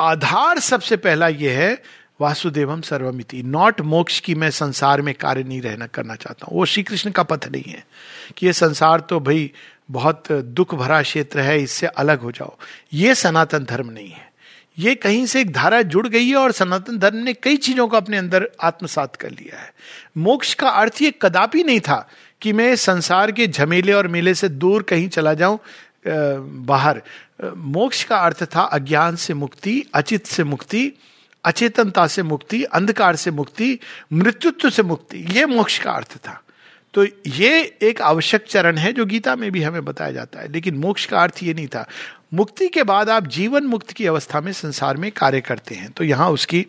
[0.00, 1.82] आधार सबसे पहला यह है,
[2.20, 6.64] वासुदेवम सर्वमिति। नॉट मोक्ष की मैं संसार में कार्य नहीं रहना, करना चाहता हूँ। वो
[6.64, 7.84] श्री कृष्ण का पथ नहीं है
[8.36, 9.52] कि ये संसार तो भाई
[9.88, 12.56] बहुत दुख भरा क्षेत्र है, इससे अलग हो जाओ।
[12.92, 14.32] ये सनातन धर्म नहीं है।
[14.78, 17.96] ये कहीं से एक धारा जुड़ गई है और सनातन धर्म ने कई चीज़ों को
[17.96, 19.72] अपने अंदर आत्मसात कर लिया है।
[20.18, 22.08] मोक्ष का अर्थ ये कदापि नहीं था
[22.42, 25.58] कि मैं संसार के झमेले और मेले से दूर कहीं चला जाऊँ
[26.06, 27.02] बाहर।
[27.56, 30.92] मोक्ष का अर्थ था अज्ञान से मुक्ति, अचित से मुक्ति,
[31.44, 33.78] अचेतनता से मुक्ति, अंधकार से मुक्ति,
[34.12, 36.40] मृत्युत्व से मुक्ति। ये मोक्ष का अर्थ था।
[36.94, 40.74] तो ये एक आवश्यक चरण है जो गीता में भी हमें बताया जाता है। लेकिन
[40.74, 41.88] मोक्ष का अर्थ ये नहीं था।
[42.34, 46.04] मुक्ति के बाद आप जीवन मुक्त की अवस्था में संसार में कार्य करते हैं। तो
[46.04, 46.66] यहाँ उसकी,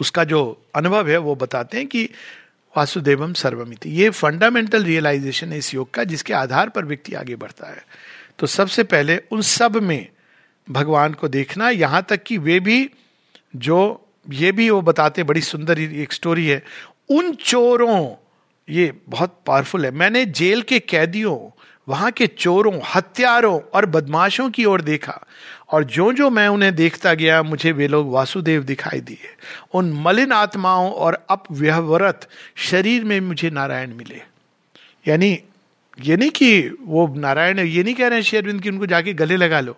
[0.00, 2.10] उसका जो अनुभव है वो बताते हैं कि
[2.76, 7.66] वासुदेवम सर्वमिति। ये फंडामेंटल रियलाइजेशन है इस योग का, जिसके आधार पर व्यक्ति आगे बढ़ता
[7.66, 7.86] है।
[8.38, 10.08] तो सबसे पहले उन सब में
[10.70, 12.90] भगवान को देखना। यहाँ तक कि वे भी
[13.56, 16.62] जो, ये भी वो बताते, बड़ी सुंदर एक स्टोरी है।
[17.08, 18.10] उन चोरों
[18.68, 24.64] ये बहुत पावरफुल है। मैंने जेल के कैदियों, वहाँ के चोरों, हत्यारों और बदमाशों की
[24.64, 25.26] ओर देखा
[25.72, 29.34] और जो जो मैं उन्हें देखता गया, मुझे वे लोग वासुदेव दिखाई दिए।
[29.74, 34.22] उन मलिन आत्माओं और अपव्यवरत शरीर में मुझे नारायण मिले।
[35.08, 35.38] यानी,
[36.00, 39.36] ये नहीं कि वो नारायण, ये नहीं कह रहे हैं शेरविंद की उनको जाके गले
[39.36, 39.76] लगा लो।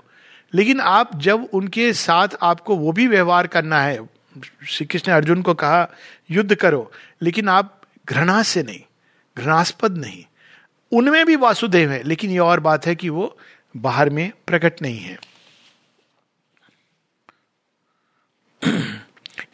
[0.54, 4.06] लेकिन आप जब उनके साथ आपको वो भी व्यवहार करना है,
[4.68, 5.88] श्री कृष्ण अर्जुन को कहा,
[6.30, 7.79] युद्ध करो। लेकिन आप
[8.10, 8.80] घृणा से नहीं,
[9.38, 10.24] घृणास्पद नहीं।
[10.92, 13.38] उनमें भी वासुदेव है, लेकिन यह और बात है कि वो
[13.76, 15.18] बाहर में प्रकट नहीं है।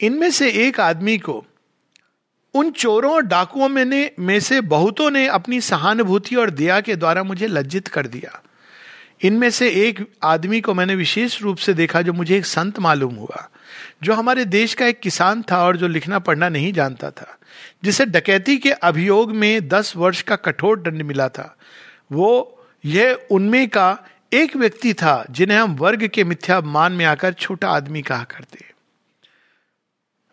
[0.01, 1.45] इनमें से एक आदमी को
[2.53, 6.95] उन चोरों और डाकुओं में ने, में से बहुतों ने अपनी सहानुभूति और दया के
[6.95, 8.43] द्वारा मुझे लज्जित कर दिया।
[9.21, 13.15] इनमें से एक आदमी को मैंने विशेष रूप से देखा जो मुझे एक संत मालूम
[13.15, 13.49] हुआ,
[14.03, 17.36] जो हमारे देश का एक किसान था और जो लिखना पढ़ना नहीं जानता था।
[17.83, 21.57] जिसे डकैती के अभियोग में दस वर्ष का कठोर दंड मिला था।
[22.11, 23.97] वो यह उनमें का
[24.33, 28.67] एक व्यक्ति था, जिन्हें हम वर्ग के मिथ्या मान में आकर छोटा आदमी कहा करते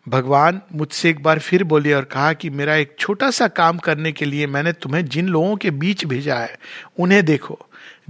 [0.07, 4.11] भगवान मुझसे एक बार फिर बोले और कहा कि मेरा एक छोटा सा काम करने
[4.11, 6.57] के लिए मैंने तुम्हें जिन लोगों के बीच भेजा है,
[6.99, 7.59] उन्हें देखो।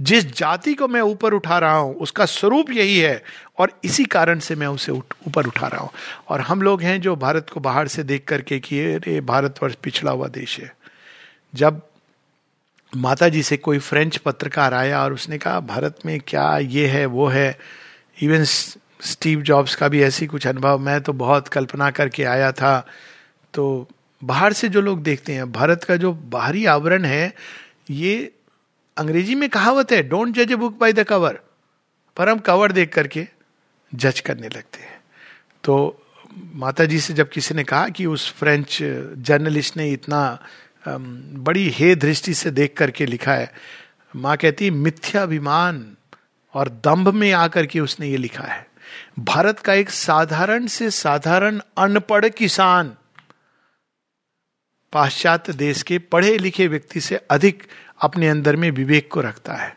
[0.00, 3.22] जिस जाति को मैं ऊपर उठा रहा हूँ, उसका स्वरूप यही है
[3.58, 5.90] और इसी कारण से मैं उसे ऊपर उठा रहा हूँ।
[6.28, 10.10] और हम लोग हैं जो भारत को बाहर से देख करके कि अरे भारतवर्ष पिछड़ा
[10.10, 10.76] हुआ देश है।
[11.54, 11.82] जब
[12.96, 17.06] माता जी से कोई फ्रेंच पत्रकार आया और उसने कहा, भारत में क्या ये है,
[17.06, 17.58] वो है?
[18.22, 22.86] इवन स्टीव जॉब्स का भी ऐसी कुछ अनुभव, मैं तो बहुत कल्पना करके आया था।
[23.54, 23.88] तो
[24.24, 27.34] बाहर से जो लोग देखते हैं, भारत का जो बाहरी आवरण है,
[27.90, 28.32] ये
[28.96, 31.38] अंग्रेज़ी में कहावत है डोंट जज a book by the cover
[32.16, 33.26] पर हम कवर देख करके
[33.92, 35.00] जज करने लगते हैं।
[35.64, 36.02] तो
[36.54, 40.38] माता जी से जब किसी ने कहा कि उस फ्रेंच जर्नलिस्ट ने इतना
[40.88, 43.52] बड़ी हे दृष्टि से देख करके लिखा है,
[44.14, 45.96] माँ कहती, मिथ्याभिमान
[46.54, 48.66] और दंभ में आकर के उसने ये लिखा है।
[49.20, 52.96] भारत का एक साधारण से साधारण अनपढ़ किसान
[54.92, 57.62] पाश्चात्य देश के पढ़े लिखे व्यक्ति से अधिक
[58.00, 59.76] अपने अंदर में विवेक को रखता है,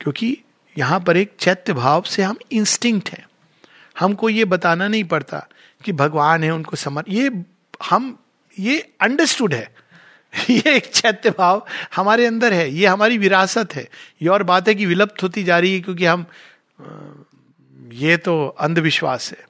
[0.00, 0.36] क्योंकि
[0.76, 3.26] यहाँ पर एक चैत्य भाव से हम इंस्टिंक्ट हैं।
[3.98, 5.46] हमको ये बताना नहीं पड़ता
[5.84, 7.44] कि भगवान है, उनको समझ ये
[7.90, 8.18] हम
[8.58, 9.74] ये अंडरस्टूड है।
[10.50, 11.66] ये एक चैत्य भाव
[11.96, 13.88] हमारे अंदर है। ये हमारी विरासत है।
[14.22, 16.26] ये और बात है कि विलुप्त होती जा रही है क्योंकि हम
[17.92, 19.48] ये तो अंधविश्वास है।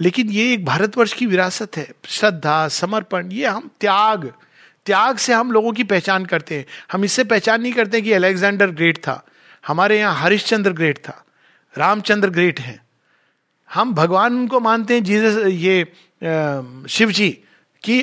[0.00, 4.32] लेकिन ये एक भारतवर्ष की विरासत है। श्रद्धा, समर्पण, ये हम त्याग
[4.86, 8.70] त्याग से हम लोगों की पहचान करते हैं। हम इससे पहचान नहीं करते कि अलेक्जेंडर
[8.70, 9.26] ग्रेट था।
[9.66, 11.24] हमारे यहाँ हरिश्चंद्र ग्रेट था।
[11.78, 12.85] रामचंद्र ग्रेट हैं।
[13.70, 15.84] हम भगवान उनको मानते हैं, जीसस, ये
[16.88, 17.28] शिव जी
[17.84, 18.02] की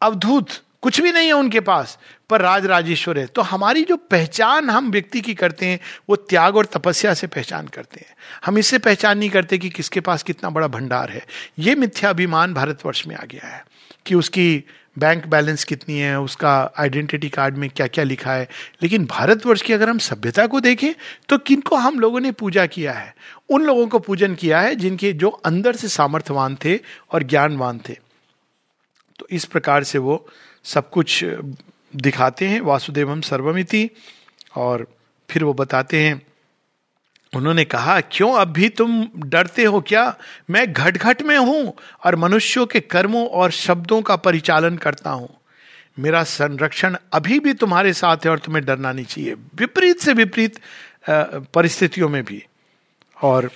[0.00, 0.48] अवधूत,
[0.82, 1.98] कुछ भी नहीं है उनके पास,
[2.30, 5.78] पर राज राजेश्वर है। तो हमारी जो पहचान हम व्यक्ति की करते हैं,
[6.08, 8.14] वो त्याग और तपस्या से पहचान करते हैं।
[8.46, 11.24] हम इससे पहचान नहीं करते कि किसके पास कितना बड़ा भंडार है।
[11.58, 13.64] ये मिथ्याभिमान भारतवर्ष में आ गया है
[14.06, 14.64] कि उसकी
[14.98, 18.48] बैंक बैलेंस कितनी है, उसका आइडेंटिटी कार्ड में क्या क्या लिखा है।
[18.82, 20.92] लेकिन भारतवर्ष की अगर हम सभ्यता को देखें
[21.28, 23.14] तो किनको हम लोगों ने पूजा किया है?
[23.50, 26.76] उन लोगों को पूजन किया है जिनके जो अंदर से सामर्थ्यवान थे
[27.12, 27.94] और ज्ञानवान थे।
[29.18, 30.26] तो इस प्रकार से वो
[30.64, 31.24] सब कुछ
[31.96, 33.88] दिखाते हैं, वासुदेवम सर्वमिति,
[34.56, 34.86] और
[35.28, 36.20] फिर वो बताते हैं,
[37.32, 40.16] उन्होंने कहा, क्यों अब भी तुम डरते हो क्या?
[40.50, 41.72] मैं घट घट में हूँ
[42.04, 45.28] और मनुष्यों के कर्मों और शब्दों का परिचालन करता हूँ।
[45.98, 50.58] मेरा संरक्षण अभी भी तुम्हारे साथ है और तुम्हें डरना नहीं चाहिए। विपरीत से विपरीत
[51.10, 52.44] परिस्थितियों में भी।
[53.22, 53.50] और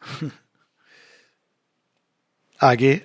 [2.62, 3.00] आगे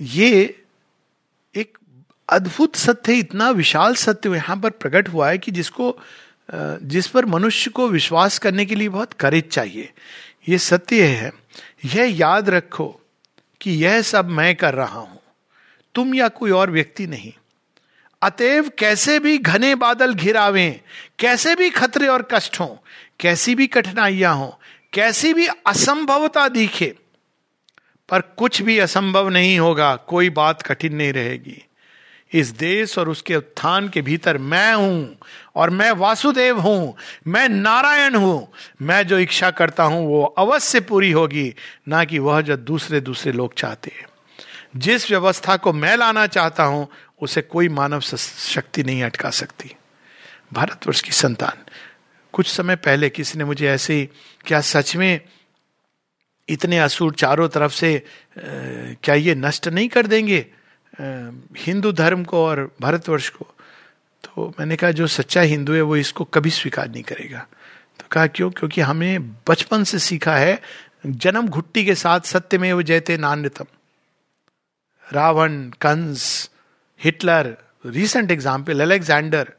[0.00, 0.64] ये
[1.54, 1.78] एक
[2.28, 5.98] अद्भुत सत्य इतना विशाल सत्य यहाँ पर प्रकट हुआ है कि जिसको
[6.82, 9.92] जिस पर मनुष्य को विश्वास करने के लिए बहुत करेज चाहिए।
[10.48, 11.32] ये सत्य है।
[11.84, 13.00] यह याद रखो
[13.60, 15.18] कि यह सब मैं कर रहा हूँ।
[15.94, 17.32] तुम या कोई और व्यक्ति नहीं।
[18.22, 20.80] अतएव कैसे भी घने बादल घिरावे,
[21.18, 22.84] कैसे भी खतरे और कष्ट हो,
[23.20, 24.58] कैसी भी कठिनाइयाँ हो,
[24.92, 26.94] कैसी भी असंभवता दिखे,
[28.08, 31.62] पर कुछ भी असंभव नहीं होगा, कोई बात कठिन नहीं रहेगी।
[32.32, 35.18] इस देश और उसके उत्थान के भीतर मैं हूँ
[35.56, 36.96] और मैं वासुदेव हूँ,
[37.26, 38.52] मैं नारायण हूँ।
[38.82, 41.54] मैं जो इच्छा करता हूँ, वो अवश्य पूरी होगी,
[41.88, 44.06] ना कि वह जो दूसरे दूसरे लोग चाहते हैं।
[44.76, 46.88] जिस व्यवस्था को मैं लाना चाहता हूँ
[47.20, 49.74] उसे कोई मानव शक्ति नहीं अटका सकती।
[50.52, 51.64] भारतवर्ष की संतान।
[52.32, 54.08] कुछ समय पहले किसी ने मुझे ऐसे
[54.46, 55.20] क्या सच में
[56.48, 58.02] इतने असुर चारों तरफ़ से
[58.38, 60.46] क्या ये नष्ट नहीं कर देंगे
[61.58, 63.46] हिंदू धर्म को और भारतवर्ष को?
[64.24, 67.46] तो मैंने कहा, जो सच्चा हिंदू है, वो इसको कभी स्वीकार नहीं करेगा।
[68.00, 68.50] तो कहा, क्यों?
[68.50, 70.60] क्योंकि हमें बचपन से सीखा है,
[71.06, 73.66] जन्म घुट्टी के साथ सत्य में वो जयते नान्यतम।
[75.04, 76.50] Ravana, Kansa
[77.04, 79.52] Hitler recent example Alexander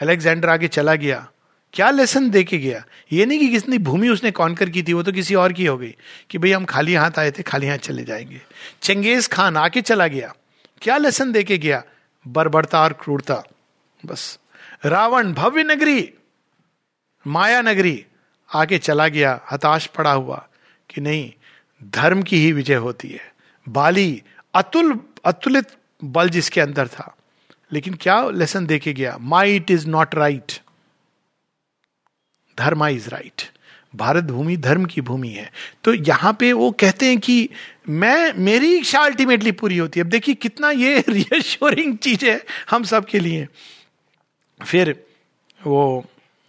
[0.00, 1.28] Alexander आगे चला गया।
[1.72, 2.84] क्या लेसन दे के गया?
[3.12, 5.78] ये नहीं कि किसने भूमि उसने कॉन्कर की थी, वो तो किसी और की हो
[5.78, 5.96] गई,
[6.30, 8.40] कि भाई हम खाली हाथ आए थे, खाली हाथ चले जाएँगे।
[8.82, 10.34] चंगेज खान आके चला गया।
[10.82, 11.82] क्या लेसन दे के गया?
[12.28, 13.42] बर्बरता और क्रूरता।
[14.06, 14.38] बस।
[14.84, 16.12] रावण, भव्य नगरी।
[17.26, 18.06] माया नगरी।
[18.54, 20.48] आके चला गया। हताश पड़ा हुआ
[20.90, 21.32] कि नहीं,
[21.84, 23.32] धर्म की ही विजय होती है।
[23.68, 24.22] बाली,
[24.54, 25.66] अतुल, अतुलित
[26.04, 27.16] बल जिसके अंदर था।
[27.72, 29.16] लेकिन क्या लेसन दे के गया?
[29.20, 30.52] My it is not right
[32.58, 33.42] dharma is right
[33.96, 35.50] Bharat भूमि धर्म की भूमि है।
[35.84, 37.48] तो यहाँ पे वो कहते हैं कि
[37.88, 42.84] मैं, मेरी इच्छा अल्टीमेटली पूरी होती है। अब देखिए कितना ये रियश्योरिंग चीज़ है हम
[42.84, 43.46] सब के लिए।
[44.66, 45.04] फिर
[45.66, 46.04] वो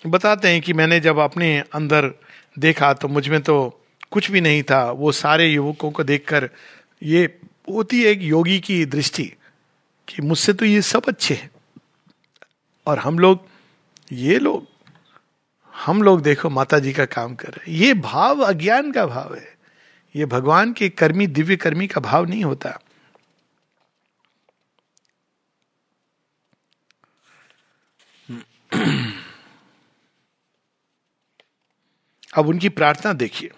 [0.08, 2.12] बताते हैं कि मैंने जब अपने अंदर
[2.60, 3.82] देखा तो मुझमें तो
[4.12, 6.50] कुछ भी नहीं था। वो सारे युवकों को देखकर
[7.04, 7.40] ये
[7.74, 9.34] होती है एक योगी की दृष्टि
[10.08, 11.52] कि मुझसे तो ये सब अच्छे हैं।
[12.86, 13.48] और हम लोग,
[14.12, 14.68] ये लोग,
[15.76, 19.36] हम लोग देखो माता जी का काम कर रहे हैं। ये भाव अज्ञान का भाव
[19.36, 19.58] है।
[20.16, 22.80] ये भगवान के कर्मी, दिव्य कर्मी का भाव नहीं होता।
[32.38, 33.52] अब उनकी प्रार्थना देखिए।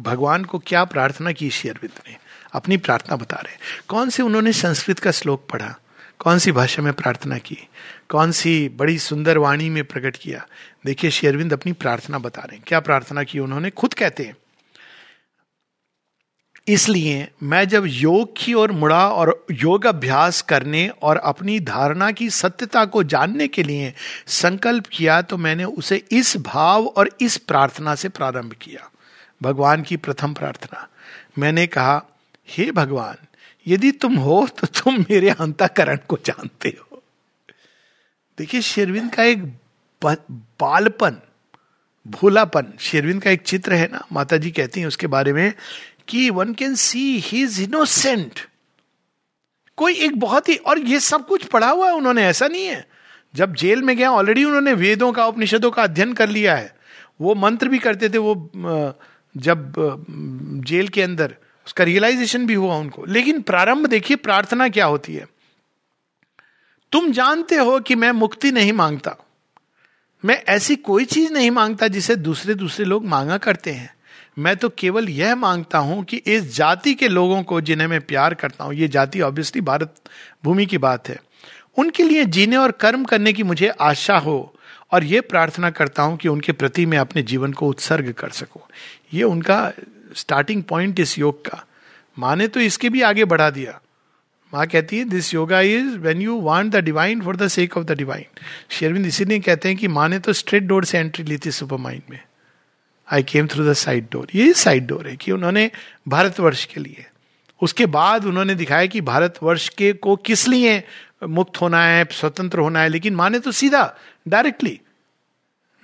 [0.00, 2.29] भगवान को क्या प्रार्थना की श्री अरविंद ने?
[2.52, 3.56] अपनी प्रार्थना बता रहे
[3.88, 5.74] कौन से उन्होंने संस्कृत का श्लोक पढ़ा?
[6.18, 7.58] कौन सी भाषा में प्रार्थना की?
[8.08, 10.46] कौन सी बड़ी सुंदर वाणी में प्रकट किया?
[10.86, 13.70] देखिए शेरविंद अपनी प्रार्थना बता रहे हैं। क्या प्रार्थना की उन्होंने?
[13.70, 14.36] खुद कहते हैं,
[16.68, 22.28] इसलिए मैं जब योग की ओर मुड़ा और योग अभ्यास करने और अपनी धारणा की
[22.30, 23.92] सत्यता को जानने के लिए
[24.26, 28.90] संकल्प किया तो मैंने उसे इस भाव और इस प्रार्थना से प्रारंभ किया।
[29.42, 30.86] भगवान की प्रथम प्रार्थना।
[31.38, 32.02] मैंने कहा
[32.50, 33.16] हे भगवान,
[33.66, 37.02] यदि तुम हो तो तुम मेरे अंतकरण को जानते हो।
[38.38, 39.42] देखिए शेरविंद का एक
[40.02, 41.16] बालपन,
[42.06, 45.52] भोलापन शेरविंद का एक चित्र है ना माता जी कहती हैं उसके बारे में
[46.08, 48.40] कि one can see he is innocent
[49.78, 52.86] कोई एक बहुत ही, और ये सब कुछ पढ़ा हुआ है, उन्होंने, ऐसा नहीं है।
[53.34, 56.74] जब जेल में गया ऑलरेडी उन्होंने वेदों का, उपनिषदों का अध्ययन कर लिया है।
[57.20, 58.50] वो मंत्र भी करते थे, वो
[59.34, 59.72] जब
[60.66, 61.34] जेल के अंदर
[61.70, 65.26] उसका रियलाइजेशन भी हुआ उनको। लेकिन प्रारंभ देखिए, प्रार्थना क्या होती है?
[66.92, 69.14] तुम जानते हो कि मैं मुक्ति नहीं माँगता।
[70.24, 73.94] मैं ऐसी कोई चीज़ नहीं माँगता जिसे दूसरे दूसरे लोग मांगा करते हैं।
[74.38, 78.34] मैं तो केवल यह माँगता हूँ कि इस जाति के लोगों को जिन्हें मैं प्यार
[78.34, 79.94] करता हूँ, ये जाति ऑब्वियसली भारत
[80.44, 81.20] भूमि की बात है,
[81.78, 84.54] उनके लिए जीने और कर्म करने की मुझे आशा हो।
[84.92, 88.62] और ये प्रार्थना करता हूँ कि उनके प्रति मैं अपने जीवन को उत्सर्ग कर सकूँ।
[89.14, 89.72] ये उनका
[90.14, 91.64] स्टार्टिंग पॉइंट इस योग का।
[92.16, 93.80] माँ ने तो इसके भी आगे बढ़ा दिया।
[94.52, 97.84] माँ कहती है this yoga is when you want the divine for the sake of
[97.84, 98.24] the divine
[98.70, 101.76] शेरविंद इसीलिए कहते हैं कि माँ ने तो स्ट्रेट डोर से एंट्री ली थी सुपर
[101.76, 102.18] माइंड में।
[103.08, 105.70] I came through the side door ये साइड डोर है कि उन्होंने
[106.08, 107.06] भारतवर्ष के लिए।
[107.62, 110.82] उसके बाद उन्होंने दिखाया कि भारतवर्ष के को किस लिए
[111.22, 113.82] मुक्त होना है, स्वतंत्र होना है, लेकिन माने तो सीधा
[114.28, 114.80] directly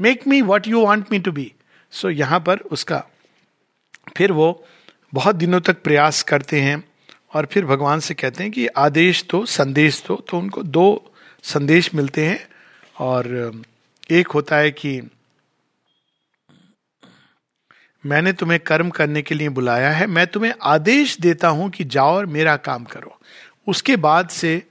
[0.00, 1.52] make me what you want me to be
[1.92, 3.02] so यहाँ पर उसका,
[4.16, 4.64] फिर वो
[5.12, 6.82] बहुत दिनों तक प्रयास करते हैं,
[7.34, 11.12] और फिर भगवान से कहते हैं कि आदेश तो संदेश तो तो उनको दो
[11.44, 12.38] संदेश मिलते हैं,
[13.00, 13.62] और,
[14.10, 15.00] एक होता है कि
[18.04, 22.14] मैंने तुम्हें कर्म करने के लिए बुलाया है, मैं तुम्हें आदेश देता हूँ कि जाओ
[22.16, 23.18] और मेरा काम करो।
[23.66, 24.62] उसके बाद से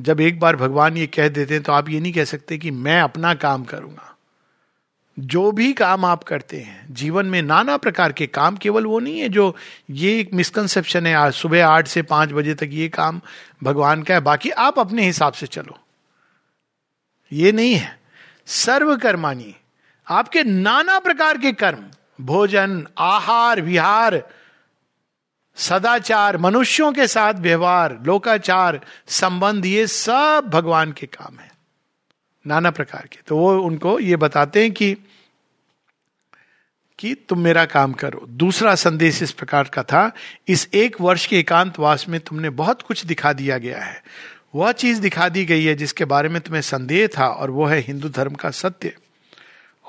[0.00, 2.70] जब एक बार भगवान ये कह देते हैं तो आप ये नहीं कह सकते कि
[2.70, 4.12] मैं अपना काम करूँगा।
[5.18, 9.20] जो भी काम आप करते हैं, जीवन में नाना प्रकार के काम, केवल वो नहीं
[9.20, 9.54] है जो
[9.90, 13.20] ये एक मिसकनसेप्शन है, आज सुबह आठ से पाँच बजे तक ये काम
[13.62, 15.78] भगवान का है, बाकी आप अपने हिसाब से चलो।
[17.32, 17.98] ये नहीं है।
[18.46, 19.54] सर्वकर्मानी,
[20.06, 21.84] आपके नाना प्रकार के कर्म,
[22.20, 24.22] भोजन, आहार, विहार
[25.56, 31.52] सदाचार, मनुष्यों के साथ व्यवहार, लोकाचार, संबंध, ये सब भगवान के काम है।
[32.46, 34.96] नाना प्रकार के। तो वो उनको ये बताते हैं कि
[36.98, 40.12] कि तुम मेरा काम करो। दूसरा संदेश इस प्रकार का था,
[40.48, 44.02] इस एक वर्ष के एकांतवास में तुमने बहुत कुछ दिखा दिया गया है।
[44.54, 47.78] वह चीज़ दिखा दी गई है जिसके बारे में तुम्हें संदेह था और वो है
[47.78, 48.96] हिंदू धर्म का सत्य।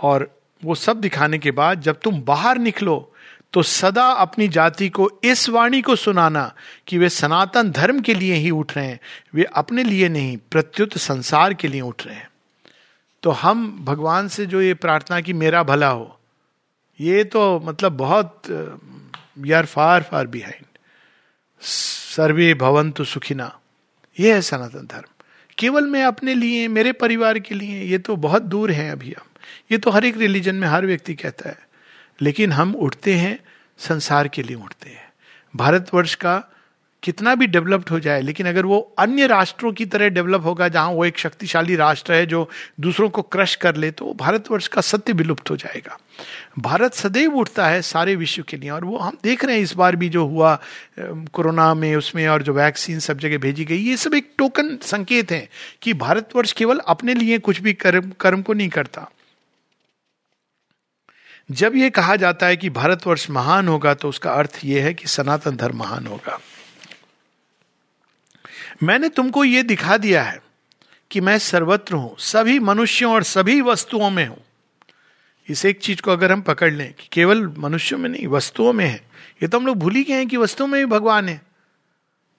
[0.02, 3.14] और वो सब दिखाने के बाद जब तुम बाहर निकलो
[3.54, 6.54] तो सदा अपनी जाति को, इस वाणी को सुनाना
[6.88, 9.00] कि वे सनातन धर्म के लिए ही उठ रहे हैं।
[9.34, 12.30] वे अपने लिए नहीं, प्रत्युत संसार के लिए उठ रहे हैं।
[13.24, 16.20] तो हम भगवान से जो ये प्रार्थना की मेरा भला हो,
[17.00, 18.42] ये तो मतलब बहुत
[19.38, 20.66] we are far far behind
[21.62, 23.52] सर्वे भवंतु सुखिना।
[24.18, 25.10] ये है सनातन धर्म।
[25.58, 29.26] केवल मैं अपने लिए, मेरे परिवार के लिए, ये तो बहुत दूर है अभी हम।
[29.72, 31.68] ये तो हर एक रिलीजन में हर व्यक्ति कहता है।
[32.20, 33.40] लेकिन हम उठते हैं,
[33.80, 35.06] संसार के लिए उठते हैं।
[35.54, 36.44] भारतवर्ष का
[37.04, 40.92] कितना भी डेवलप्ड हो जाए, लेकिन अगर वो अन्य राष्ट्रों की तरह डेवलप होगा, जहाँ
[40.92, 42.50] वो एक शक्तिशाली राष्ट्र है जो
[42.80, 45.98] दूसरों को क्रश कर ले तो भारतवर्ष का सत्य विलुप्त हो जाएगा।
[46.60, 49.74] भारत सदैव उठता है सारे विश्व के लिए, और वो हम देख रहे हैं इस
[49.74, 50.56] बार भी जो हुआ
[51.00, 55.32] कोरोना में, उसमें और जो वैक्सीन सब जगह भेजी गई, ये सब एक टोकन संकेत
[55.32, 55.48] है
[55.82, 59.10] कि भारतवर्ष केवल अपने लिए कुछ भी कर्म कर्म को नहीं करता।
[61.50, 65.08] जब यह कहा जाता है कि भारतवर्ष महान होगा तो उसका अर्थ यह है कि
[65.08, 66.40] सनातन धर्म महान होगा।
[68.84, 70.40] मैंने तुमको यह दिखा दिया है
[71.12, 74.38] कि मैं सर्वत्र हूँ, सभी मनुष्यों और सभी वस्तुओं में हूँ।
[75.50, 78.86] इस एक चीज़ को अगर हम पकड़ लें कि केवल मनुष्यों में नहीं, वस्तुओं में
[78.86, 79.02] है।
[79.44, 81.42] ये तो हम लोग भूल ही गए हैं कि वस्तुओं में भी भगवान है।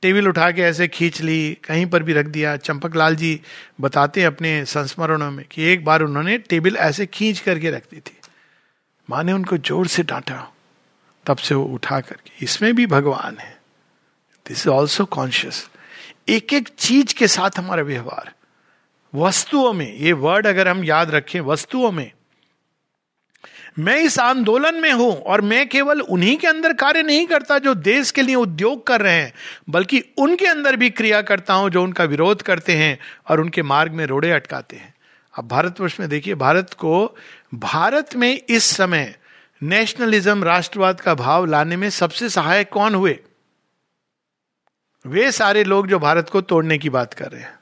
[0.03, 3.41] टेबल उठा के ऐसे खींच ली, कहीं पर भी रख दिया। चंपक लाल जी
[3.81, 8.01] बताते हैं अपने संस्मरणों में कि एक बार उन्होंने टेबल ऐसे खींच करके रख दी
[8.01, 8.18] थी।
[9.11, 10.53] माँ ने उनको ज़ोर से डांटा।
[11.27, 13.59] तब से वो उठा करके इसमें भी भगवान है।
[14.47, 15.69] दिस इज़ ऑल्सो कॉन्शियस
[16.29, 18.33] एक एक चीज़ के साथ हमारा व्यवहार।
[19.15, 22.11] वस्तुओं में, ये वर्ड अगर हम याद रखें, वस्तुओं में।
[23.79, 27.75] मैं इस आंदोलन में हूँ और मैं केवल उन्हीं के अंदर कार्य नहीं करता जो
[27.75, 29.33] देश के लिए उद्योग कर रहे हैं,
[29.71, 32.99] बल्कि उनके अंदर भी क्रिया करता हूँ जो उनका विरोध करते हैं
[33.29, 34.95] और उनके मार्ग में रोड़े अटकाते हैं।
[35.39, 37.17] अब भारतवर्ष में देखिए, भारत को,
[37.55, 39.17] भारत में इस समय
[39.63, 43.21] नेशनलिज्म, राष्ट्रवाद का भाव लाने में सबसे सहायक कौन हुए?
[45.07, 47.59] वे सारे लोग जो भारत को तोड़ने की बात कर रहे हैं।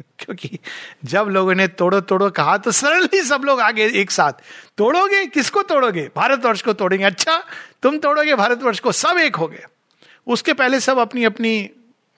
[0.18, 0.58] क्योंकि
[1.04, 4.32] जब लोगों ने तोड़ो तोड़ो कहा तो सरल सब लोग आगे एक साथ,
[4.76, 5.26] तोड़ोगे?
[5.26, 6.10] किसको तोड़ोगे?
[6.16, 7.44] भारतवर्ष को तोड़ेंगे। अच्छा
[7.82, 9.64] तुम तोड़ोगे, भारतवर्ष को सब एक हो गए।
[10.26, 11.70] उसके पहले सब अपनी अपनी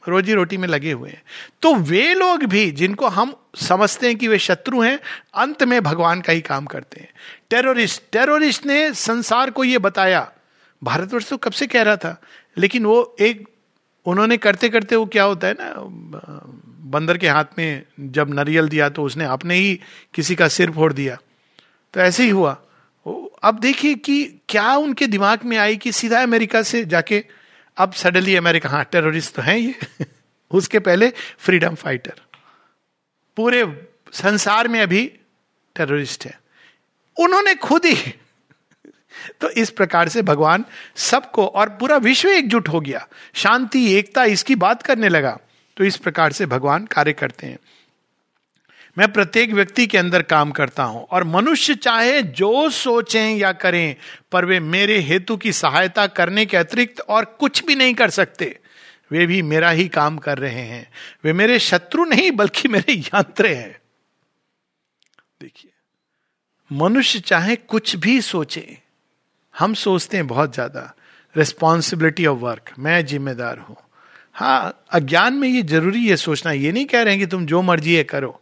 [0.08, 1.22] रोजी रोटी में लगे हुए हैं।
[1.62, 4.98] तो वे लोग भी, जिनको हम समझते हैं कि वे शत्रु हैं,
[5.34, 7.08] अंत में भगवान का ही काम करते हैं।
[7.50, 10.30] टेररिस्ट टेररिस्ट ने संसार को यह बताया,
[10.82, 12.20] भारतवर्ष तो कब से कह रहा था,
[12.56, 13.48] लेकिन वो एक,
[14.06, 15.74] उन्होंने करते करते वो क्या होता है ना,
[16.90, 19.78] बंदर के हाथ में जब नरियल दिया तो उसने अपने ही
[20.14, 21.16] किसी का सिर फोड़ दिया।
[21.94, 22.52] तो ऐसे ही हुआ।
[23.42, 27.24] अब देखिए कि क्या उनके दिमाग में आई कि सीधा अमेरिका से जाके
[27.82, 29.74] अब सडनली अमेरिका हाँ टेररिस्ट तो हैं ये।
[30.50, 32.12] उसके पहले फ्रीडम फाइटर
[33.36, 35.06] पूरे संसार में अभी
[35.76, 36.40] टेररिस्ट है।
[37.20, 37.94] उन्होंने खुद ही
[39.40, 40.64] तो इस प्रकार से भगवान
[40.96, 45.38] सबको और पूरा विश्व एकजुट हो गया। शांति, एकता इसकी बात करने लगा।
[45.76, 47.58] तो इस प्रकार से भगवान कार्य करते हैं।
[48.96, 53.96] मैं प्रत्येक व्यक्ति के अंदर काम करता हूँ। और मनुष्य चाहे जो सोचें या करें,
[54.32, 58.58] पर वे मेरे हेतु की सहायता करने के अतिरिक्त और कुछ भी नहीं कर सकते।
[59.12, 60.90] वे भी मेरा ही काम कर रहे हैं।
[61.24, 63.80] वे मेरे शत्रु नहीं, बल्कि मेरे यंत्र हैं।
[65.40, 65.70] देखिए,
[66.72, 68.78] मनुष्य चाहे कुछ भी सोचे,
[69.54, 70.94] हम सोचते हैं बहुत ज़्यादा।
[71.36, 73.76] रिस्पॉन्सिबिलिटी ऑफ़ वर्क मैं जिम्मेदार हूँ।
[74.32, 77.62] हाँ अज्ञान में ये ज़रूरी है सोचना। ये नहीं कह रहे हैं कि तुम जो
[77.62, 78.41] मर्ज़ी है करो।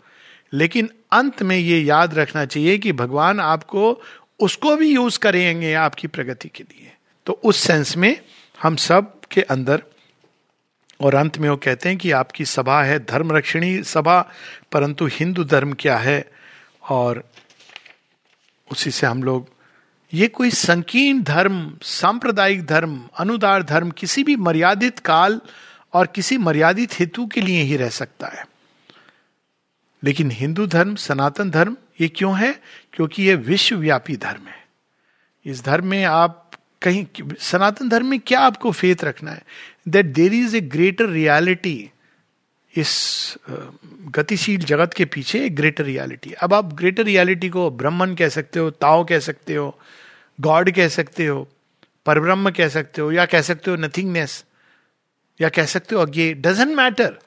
[0.53, 4.03] लेकिन अंत में ये याद रखना चाहिए कि भगवान आपको
[4.41, 6.93] उसको भी यूज़ करेंगे आपकी प्रगति के लिए।
[7.27, 8.21] तो उस सेंस में
[8.63, 9.83] हम सब के अंदर
[11.01, 14.31] और अंत में वो कहते हैं कि आपकी सभा है धर्म रक्षणी सभा,
[14.73, 16.31] परंतु हिंदू धर्म क्या है?
[16.89, 17.31] और
[18.73, 19.49] उसी से हम लोग,
[20.15, 25.41] ये कोई संकीर्ण धर्म, सांप्रदायिक धर्म, अनुदार धर्म किसी भी मर्यादित काल
[25.93, 28.47] और किसी मर्यादित हेतु के लिए ही रह सकता है।
[30.05, 32.53] लेकिन हिंदू धर्म, सनातन धर्म, ये क्यों है?
[32.93, 34.65] क्योंकि ये विश्वव्यापी धर्म है।
[35.47, 36.51] इस धर्म में आप
[36.83, 37.07] कहीं,
[37.39, 39.43] सनातन धर्म में क्या आपको फेथ रखना है?
[39.89, 41.91] That there is a greater reality
[42.77, 42.91] इस
[44.07, 48.59] गतिशील जगत के पीछे एक ग्रेटर रियालिटी अब आप ग्रेटर रियालिटी को ब्रह्मन कह सकते
[48.59, 49.79] हो, ताओ कह सकते हो,
[50.41, 51.49] गॉड कह सकते हो,
[52.07, 54.45] परब्रह्म कह सकते हो, या कह सकते हो नथिंगनेस,
[55.41, 57.19] या कह सकते हो, Agyeya doesn't matter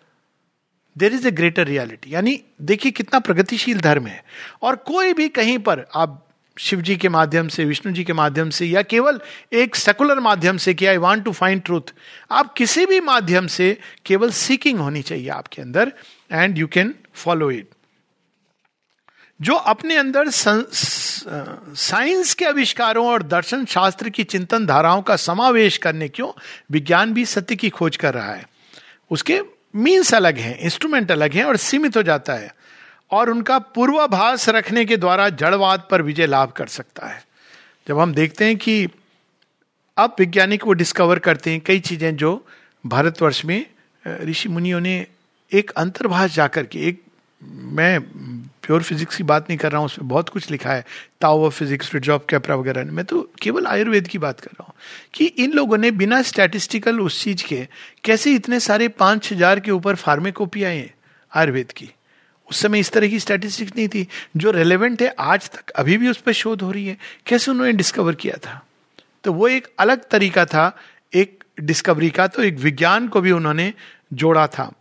[0.95, 4.23] there is a greater reality यानी देखिए कितना प्रगतिशील धर्म है।
[4.61, 6.27] और कोई भी कहीं पर आप
[6.57, 9.19] शिव जी के माध्यम से विष्णु जी के माध्यम से या केवल
[9.53, 11.93] एक सेकुलर माध्यम से कि I want to find truth
[12.31, 15.93] आप किसी भी माध्यम से केवल सीकिंग होनी चाहिए आपके अंदर
[16.31, 17.69] and you can follow it
[19.39, 20.29] जो अपने अंदर
[21.75, 26.31] साइंस के आविष्कारों और दर्शन शास्त्र की चिंतन धाराओं का समावेश करने, क्यों?
[26.71, 28.45] विज्ञान भी सत्य की खोज कर रहा है।
[29.11, 29.41] उसके
[29.75, 32.53] मीन्स अलग है इंस्ट्रूमेंट अलग है और सीमित हो जाता है
[33.11, 37.23] और उनका पूर्वाभास रखने के द्वारा जड़वाद पर विजय लाभ कर सकता है।
[37.87, 38.87] जब हम देखते हैं कि
[39.97, 42.45] अब वैज्ञानिक वो डिस्कवर करते हैं कई चीज़ें जो
[42.85, 43.65] भारतवर्ष में
[44.21, 45.05] ऋषि मुनियों ने
[45.51, 47.03] एक अंतर्भाष जाकर के, एक
[47.43, 47.99] मैं
[48.63, 50.85] प्योर फिजिक्स की बात नहीं कर रहा हूँ, उसमें बहुत कुछ लिखा है
[51.21, 54.73] ताओ फिजिक्स फ्रिज ऑफ़ कैपरा वगैरह। मैं तो केवल आयुर्वेद की बात कर रहा हूँ
[55.13, 57.67] कि इन लोगों ने बिना स्टैटिस्टिकल उस चीज़ के
[58.03, 60.89] कैसे इतने सारे पाँच हज़ार के ऊपर फार्मेकोपी आए
[61.31, 61.89] आयुर्वेद की?
[62.47, 64.07] उस समय इस तरह की स्टैटिस्टिक्स नहीं थी।
[64.37, 66.97] जो रेलेवेंट है, आज तक अभी भी उस पर शोध हो रही है।
[67.27, 68.63] कैसे उन्होंने डिस्कवर किया था?
[69.23, 70.75] तो वो एक अलग तरीका था,
[71.13, 73.73] एक डिस्कवरी का तो एक विज्ञान को भी उन्होंने
[74.13, 74.71] जोड़ा था।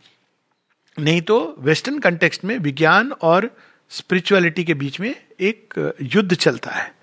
[0.96, 3.50] नहीं तो वेस्टर्न कंटेक्स्ट में विज्ञान और
[3.92, 6.94] स्पिरिचुअलिटी के बीच में एक युद्ध चलता है।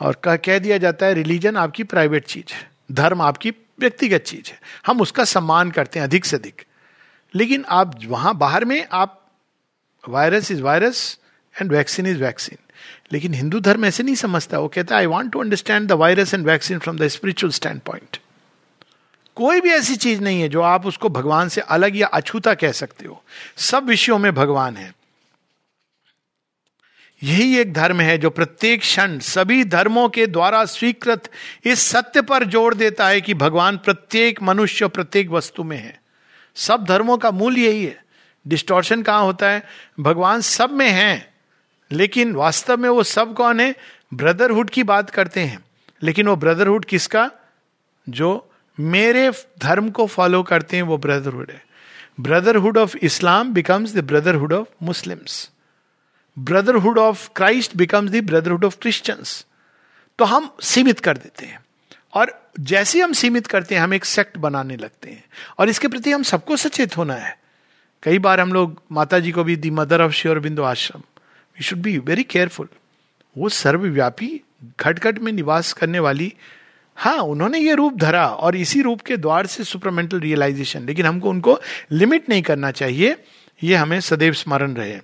[0.00, 4.50] और कह कह दिया जाता है रिलीजन आपकी प्राइवेट चीज़ है, धर्म आपकी व्यक्तिगत चीज़
[4.50, 6.62] है। हम उसका सम्मान करते हैं अधिक से अधिक।
[7.34, 9.26] लेकिन आप वहाँ, बाहर में, आप
[10.08, 11.18] virus is virus
[11.60, 12.58] and vaccine is vaccine
[13.12, 16.46] लेकिन हिंदू धर्म ऐसे नहीं समझता, वो कहता I want to understand the virus and
[16.46, 18.18] vaccine from the spiritual standpoint
[19.34, 22.72] कोई भी ऐसी चीज़ नहीं है जो आप उसको भगवान से अलग या अछूता कह
[22.72, 23.22] सकते हो।
[23.56, 24.92] सब विषयों में भगवान है।
[27.22, 31.30] यही एक धर्म है जो प्रत्येक क्षण सभी धर्मों के द्वारा स्वीकृत
[31.64, 36.02] इस सत्य पर जोड़ देता है कि भगवान प्रत्येक मनुष्य प्रत्येक वस्तु में है।
[36.54, 38.04] सब धर्मों का मूल यही है।
[38.48, 39.62] डिस्टोर्शन कहाँ होता है?
[40.00, 41.34] भगवान सब में है,
[41.92, 43.74] लेकिन वास्तव में वो सब कौन है?
[44.14, 45.58] ब्रदरहुड की बात करते हैं।
[46.02, 47.30] लेकिन वो ब्रदरहुड किसका?
[48.08, 48.50] जो
[48.80, 51.64] मेरे धर्म को फॉलो करते हैं, वो ब्रदरहुड है।
[52.20, 55.51] Brotherhood of Islam becomes the brotherhood of Muslims
[56.38, 59.46] brotherhood of Christ becomes the brotherhood of Christians
[60.18, 61.60] तो हम सीमित कर देते हैं।
[62.14, 65.24] और जैसे हम सीमित करते हैं, हम एक सेक्ट बनाने लगते हैं।
[65.58, 67.38] और इसके प्रति हम सबको सचेत होना है।
[68.02, 71.00] कई बार हम लोग माता जी को भी दी mother of Sri Aurobindo Ashram.
[71.00, 72.68] We should be very careful
[73.38, 74.40] वो सर्वव्यापी
[74.80, 76.34] घट घट में निवास करने वाली
[76.96, 81.30] हाँ उन्होंने ये रूप धरा और इसी रूप के द्वार से सुपरमेंटल रियलाइजेशन लेकिन हमको
[81.30, 81.60] उनको
[81.90, 83.16] लिमिट नहीं करना चाहिए।
[83.62, 85.00] ये हमें सदैव स्मरण रहे।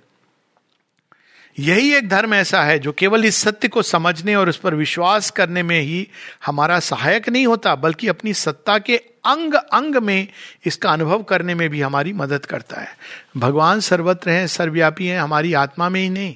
[1.59, 5.29] यही एक धर्म ऐसा है जो केवल इस सत्य को समझने और उस पर विश्वास
[5.31, 6.07] करने में ही
[6.45, 10.27] हमारा सहायक नहीं होता, बल्कि अपनी सत्ता के अंग अंग में
[10.65, 12.95] इसका अनुभव करने में भी हमारी मदद करता है।
[13.37, 16.35] भगवान सर्वत्र हैं, सर्वव्यापी हैं, हमारी आत्मा में ही नहीं।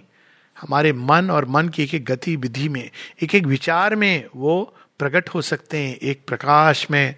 [0.61, 2.89] हमारे मन और मन की एक एक गतिविधि में,
[3.23, 7.15] एक एक विचार में वो प्रकट हो सकते हैं, एक प्रकाश में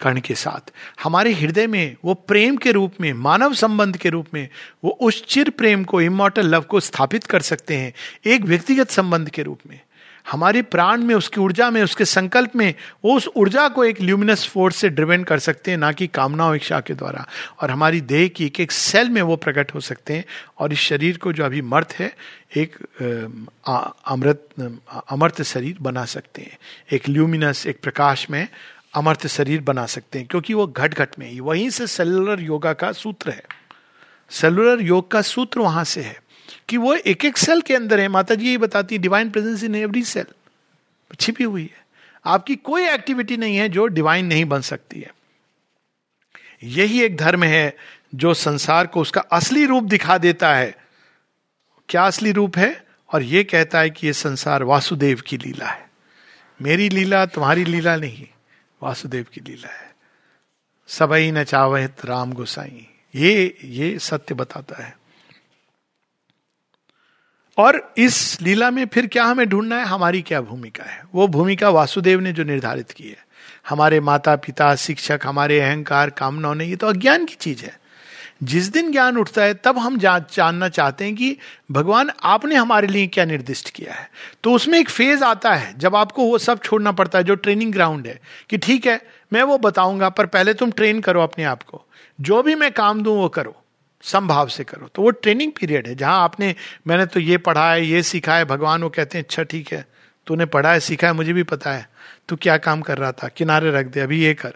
[0.00, 0.72] कर्ण के साथ।
[1.02, 4.48] हमारे हृदय में, वो प्रेम के रूप में, मानव संबंध के रूप में,
[4.84, 7.92] वो उस चिर प्रेम को इमोटल लव को स्थापित कर सकते हैं,
[8.26, 9.80] एक व्यक्तिगत संबंध के रूप में।
[10.30, 12.74] हमारे प्राण में, उसकी ऊर्जा में, उसके संकल्प में,
[13.04, 16.46] वो उस ऊर्जा को एक ल्यूमिनस फोर्स से ड्रिवेन कर सकते हैं, ना कि कामना
[16.46, 17.26] और इच्छा के द्वारा।
[17.60, 20.24] और हमारी देह की एक एक सेल में वो प्रकट हो सकते हैं,
[20.58, 22.12] और इस शरीर को जो अभी मर्त है,
[22.56, 22.76] एक
[24.06, 24.48] अमृत
[25.10, 26.58] अमर्त शरीर बना सकते हैं।
[26.92, 28.48] एक ल्यूमिनस एक प्रकाश में
[28.96, 32.72] अमर्थ शरीर बना सकते हैं, क्योंकि वो घट घट में ही। वहीं से सेलुलर योगा
[32.72, 33.42] का सूत्र है।
[34.30, 36.22] सेलुलर योग का सूत्र वहाँ से है
[36.68, 39.64] कि वो एक एक सेल के अंदर है। माता जी यही बताती है divine presence
[39.64, 40.26] in every cell
[41.20, 41.86] छिपी हुई है।
[42.24, 45.14] आपकी कोई एक्टिविटी नहीं है जो डिवाइन नहीं बन सकती है।
[46.62, 47.76] यही एक धर्म है
[48.14, 50.76] जो संसार को उसका असली रूप दिखा देता है।
[51.88, 52.86] क्या असली रूप है?
[53.12, 55.90] और यह कहता है कि यह संसार वासुदेव की लीला है।
[56.62, 58.26] मेरी लीला तुम्हारी लीला नहीं।
[58.82, 59.96] वासुदेव की लीला है।
[60.86, 64.98] सबई न चावहित राम गोसाई। ये ये सत्य बताता है।
[67.58, 69.84] और इस लीला में फिर क्या हमें ढूंढना है?
[69.84, 71.04] हमारी क्या भूमिका है?
[71.14, 73.26] वो भूमिका वासुदेव ने जो निर्धारित की है।
[73.68, 77.80] हमारे माता पिता शिक्षक, हमारे अहंकार, कामनाओं ने, ये तो अज्ञान की चीज़ है।
[78.42, 81.36] जिस दिन ज्ञान उठता है, तब हम जानना चाहते हैं कि
[81.70, 84.10] भगवान आपने हमारे लिए क्या निर्दिष्ट किया है।
[84.42, 87.72] तो उसमें एक फ़ेज़ आता है, जब आपको वो सब छोड़ना पड़ता है, जो ट्रेनिंग
[87.72, 88.20] ग्राउंड है,
[88.50, 91.86] कि ठीक है, मैं वो बताऊँगा, पर पहले तुम ट्रेन करो अपने आप को।
[92.20, 93.62] जो भी मैं काम दूँ, वो करो,
[94.02, 96.54] संभाव से करो। तो वो ट्रेनिंग पीरियड है, जहाँ आपने,
[96.86, 99.86] मैंने तो ये पढ़ा है, ये सीखा है, भगवान वो कहते हैं अच्छा ठीक है,
[100.26, 101.88] तूने पढ़ा है, सीखा है, मुझे भी पता है,
[102.28, 104.54] तू क्या काम कर रहा था, किनारे रख दे, अभी ये कर।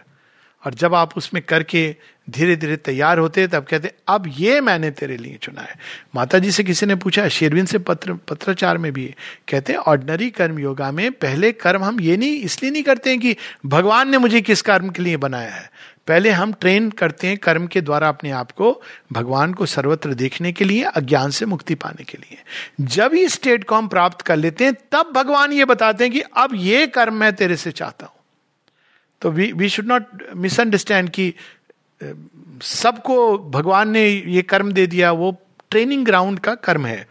[0.67, 1.97] और जब आप उसमें करके
[2.31, 5.77] धीरे धीरे तैयार होते, तब कहते, अब ये मैंने तेरे लिए चुना है।
[6.15, 9.15] माता जी से किसी ने पूछा, शेरविन से पत्र, पत्राचार में भी?
[9.49, 13.21] कहते हैं ऑर्डनरी कर्म योगा में पहले कर्म हम ये नहीं, इसलिए नहीं करते हैं
[13.21, 15.71] कि भगवान ने मुझे किस कर्म के लिए बनाया है।
[16.07, 20.53] पहले हम ट्रेन करते हैं कर्म के द्वारा अपने आप को, भगवान को सर्वत्र देखने
[20.53, 22.39] के लिए, अज्ञान से मुक्ति पाने के लिए।
[22.81, 26.21] जब ही स्टेट को हम प्राप्त कर लेते हैं, तब भगवान ये बताते हैं कि
[26.21, 28.15] अब ये कर्म मैं तेरे से चाहता हूँ।
[29.23, 30.07] तो we we should not
[30.37, 31.35] misunderstand कि
[32.63, 37.09] सबको भगवान ने ये कर्म दे दिया, वो ट्रेनिंग ग्राउंड का कर्म है।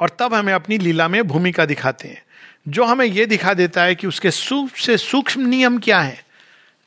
[0.00, 2.22] और तब हमें अपनी लीला में भूमिका दिखाते हैं।
[2.68, 6.24] जो हमें यह दिखा देता है कि उसके सूक्ष्म से सूक्ष्म नियम क्या है?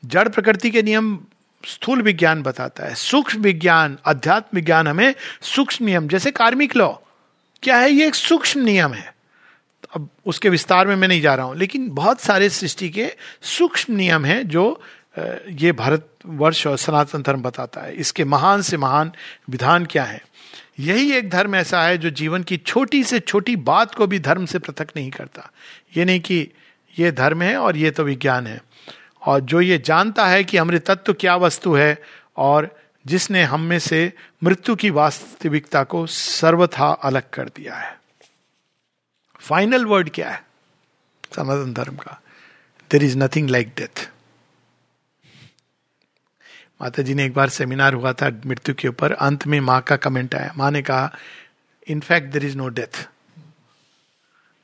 [0.06, 1.20] जड़ प्रकृति के नियम
[1.66, 6.94] स्थूल विज्ञान बताता है। सूक्ष्म विज्ञान अध्यात्म विज्ञान हमें सूक्ष्म नियम, जैसे कार्मिक लॉ।
[7.64, 7.92] क्या है?
[7.92, 9.14] ये एक सूक्ष्म नियम है।
[9.96, 13.96] अब उसके विस्तार में मैं नहीं जा रहा हूँ, लेकिन बहुत सारे सृष्टि के सूक्ष्म
[13.96, 14.82] नियम हैं जो
[15.50, 19.12] ये भारत वर्ष और सनातन धर्म बताता है। इसके महान से महान
[19.50, 20.22] विधान क्या है?
[20.80, 24.46] यही एक धर्म ऐसा है जो जीवन की छोटी से छोटी बात को भी धर्म
[24.46, 25.52] से पृथक नहीं करता।
[25.98, 26.48] ये नहीं कि
[27.00, 28.62] ये धर्म है और ये तो विज्ञान है।
[29.22, 32.02] और जो ये जानता है कि अमृत तत्व क्या वस्तु है
[32.38, 38.00] और जिसने हम में से मृत्यु की वास्तविकता को सर्वथा अलग कर दिया है।
[39.40, 40.44] फाइनल वर्ड क्या है?
[41.36, 42.22] सनातन धर्म का।
[42.92, 44.10] There is nothing like death
[46.84, 49.96] माता जी ने एक बार सेमिनार हुआ था मृत्यु के ऊपर। अंत में माँ का
[49.96, 51.16] कमेंट आया। माँ ने कहा
[51.88, 53.08] in fact there is no death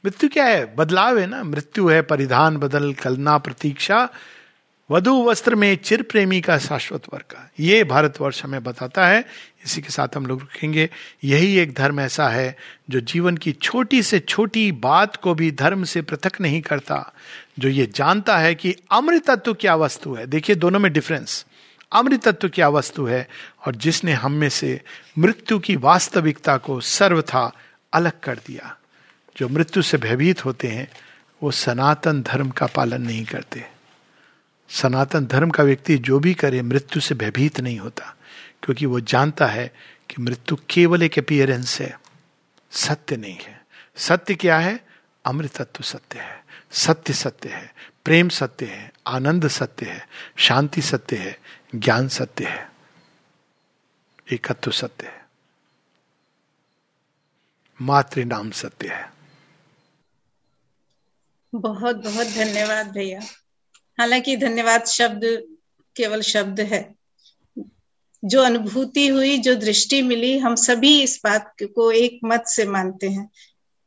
[0.06, 0.76] मृत्यु क्या है?
[0.76, 4.10] बदलाव है ना। मृत्यु है, परिधान बदल कलना प्रतीक्षा।
[4.92, 9.26] वधु वस्त्र में चिर प्रेमी का शाश्वत वर्ग। का ये भारतवर्ष हमें बताता है।
[9.66, 10.90] इसी के साथ हम लोग रखेंगे
[11.24, 12.58] यही एक धर्म ऐसा है
[12.90, 17.14] जो जीवन की छोटी से छोटी बात को भी धर्म से पृथक नहीं करता।
[17.60, 21.46] जो ये जानता है कि अमृतत्व क्या वस्तु है। देखिए, दोनों में डिफरेंस
[21.92, 23.30] अमृत तत्व क्या वस्तु है
[23.66, 24.82] और जिसने हम में से
[25.18, 27.52] मृत्यु की वास्तविकता को सर्वथा
[27.94, 28.78] अलग कर दिया।
[29.38, 30.92] जो मृत्यु से भयभीत होते हैं,
[31.44, 33.68] वो सनातन धर्म का पालन नहीं करते।
[34.70, 38.16] सनातन धर्म का व्यक्ति जो भी करे, मृत्यु से भयभीत नहीं होता,
[38.64, 39.74] क्योंकि वो जानता है
[40.10, 42.00] कि मृत्यु केवल एक अपियरेंस है।
[42.72, 43.66] सत्य नहीं है।
[43.96, 44.86] सत्य क्या है?
[45.26, 47.74] अमृतत्व सत्य है। सत्य सत्य है।
[48.06, 51.40] प्रेम सत्य है। आनंद सत्य है। शांति सत्य है।
[51.76, 52.72] ज्ञान सत्य है,
[54.32, 55.26] एकत्व सत्य है
[57.82, 59.14] मातृ नाम सत्य है।
[61.56, 63.20] बहुत बहुत धन्यवाद भैया।
[64.00, 65.44] हालाँकि धन्यवाद शब्द
[65.96, 66.96] केवल शब्द है।
[68.26, 73.10] जो अनुभूति हुई, जो दृष्टि मिली, हम सभी इस बात को एक मत से मानते
[73.10, 73.30] हैं।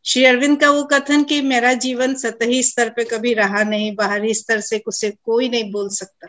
[0.04, 4.34] श्री अरविंद का वो कथन कि मेरा जीवन सतही स्तर पे कभी रहा नहीं, बाहरी
[4.34, 6.28] स्तर से उसे कोई नहीं बोल सकता।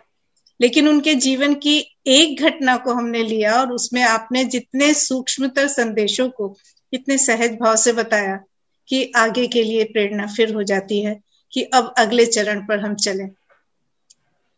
[0.63, 6.29] लेकिन उनके जीवन की एक घटना को हमने लिया और उसमें आपने जितने सूक्ष्मतर संदेशों
[6.29, 6.57] को
[6.93, 8.39] इतने सहज भाव से बताया
[8.87, 11.19] कि आगे के लिए प्रेरणा फिर हो जाती है
[11.53, 13.29] कि अब अगले चरण पर हम चलें।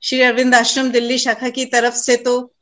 [0.03, 2.53] श्री अरविंद आश्रम दिल्ली शाखा की तरफ़ से तो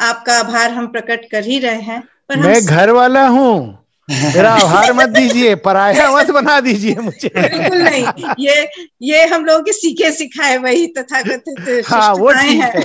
[0.00, 4.92] आपका आभार हम प्रकट कर ही रहे हैं पर मैं घर वाला हूँ। मेरा आभार
[4.92, 8.68] मत दीजिए पराया मत बना दीजिए मुझे। बिल्कुल नहीं ये
[9.02, 12.84] ये हम लोगों के सीखे सिखाए वही तथा कथित हाँ वो ठीक है।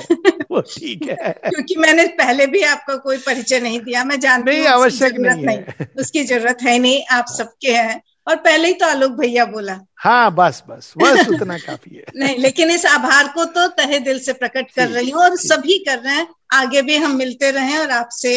[0.52, 4.66] वो ठीक है। क्योंकि मैंने पहले भी आपका कोई परिचय नहीं दिया मैं जानती नहीं
[4.68, 9.12] आवश्यक नहीं, नहीं उसकी ज़रूरत है नहीं आप सबके हैं। और पहले ही तो आलोक
[9.12, 13.68] भैया बोला। हाँ बस बस बस उतना काफ़ी है। नहीं लेकिन इस आभार को तो
[13.80, 17.16] तहे दिल से प्रकट कर रही हूँ और सभी कर रहे हैं आगे भी हम
[17.18, 18.34] मिलते रहे और आपसे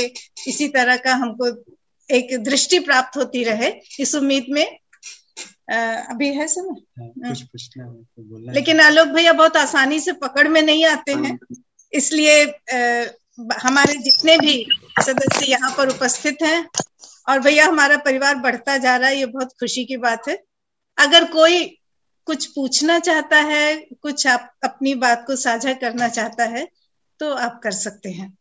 [0.49, 1.51] इसी तरह का हमको
[2.11, 4.67] एक दृष्टि प्राप्त होती रहे इस उम्मीद में।
[5.73, 5.77] आ,
[6.11, 6.81] अभी है समय?
[6.99, 7.35] हाँ,
[7.77, 11.57] तो लेकिन आलोक भैया बहुत आसानी से पकड़ में नहीं आते हैं हाँ।
[11.93, 12.43] इसलिए
[13.59, 14.55] हमारे जितने भी
[15.03, 16.67] सदस्य यहाँ पर उपस्थित हैं
[17.29, 20.43] और भैया हमारा परिवार बढ़ता जा रहा है ये बहुत खुशी की बात है।
[20.99, 21.65] अगर कोई
[22.27, 26.67] कुछ पूछना चाहता है कुछ आप अपनी बात को साझा करना चाहता है
[27.21, 28.37] तो आप कर सकते हैं।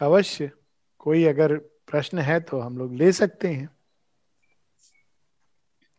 [0.00, 0.50] अवश्य
[0.98, 1.60] कोई अगर
[1.92, 3.68] प्रश्न है तो हम लोग ले सकते हैं।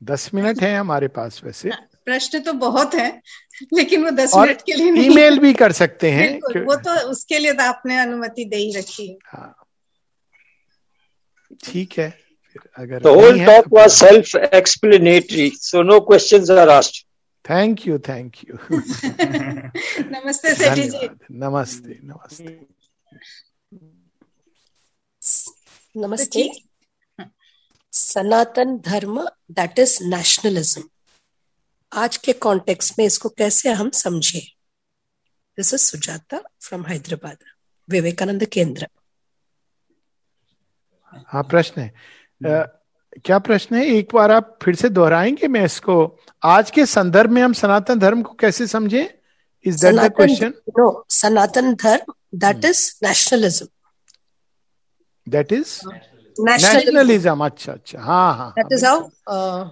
[0.02, 3.10] दस मिनट है हमारे पास वैसे। हाँ, प्रश्न तो बहुत है
[3.74, 6.30] लेकिन वो दस मिनट के लिए नहीं। ईमेल भी कर सकते हैं।
[6.66, 9.56] वो तो उसके लिए तो आपने अनुमति दे ही रखी है। हाँ।
[11.64, 12.12] ठीक है
[12.78, 17.04] अगर the whole talk तो was self explanatory so no questions are asked.
[17.46, 18.58] Thank you thank you
[20.10, 21.08] नमस्ते सेठी जी।
[21.40, 22.60] नमस्ते नमस्ते।
[25.96, 26.50] नमस्ते।
[27.94, 29.20] सनातन धर्म
[29.52, 30.84] दैट इज़ नेशनलिज्म
[31.92, 34.40] आज के कॉन्टेक्स्ट में इसको कैसे हम समझे?
[35.58, 37.38] This is Sujata from Hyderabad
[37.90, 38.88] Vivekananda Kendra
[41.28, 42.64] हाँ प्रश्न है। आ,
[43.26, 43.86] क्या प्रश्न है?
[43.86, 45.96] एक बार आप फिर से दोहराएँगे मैं इसको?
[46.44, 49.04] आज के संदर्भ में हम सनातन धर्म को कैसे समझे?
[49.66, 53.68] Is that the question no Sanatan Dharma that is nationalism
[55.28, 55.80] that is
[56.38, 59.00] nationalism अच्छा अच्छा हाँ हाँ दैट इज़ हाउ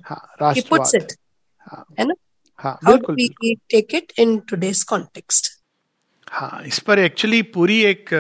[0.04, 1.16] हाँ राष्ट्रवाद
[2.00, 2.14] ना
[2.60, 3.16] हाँ बिल्कुल
[3.70, 5.52] take it in today's context
[6.32, 8.14] हाँ इस पर एक्चुअली पूरी एक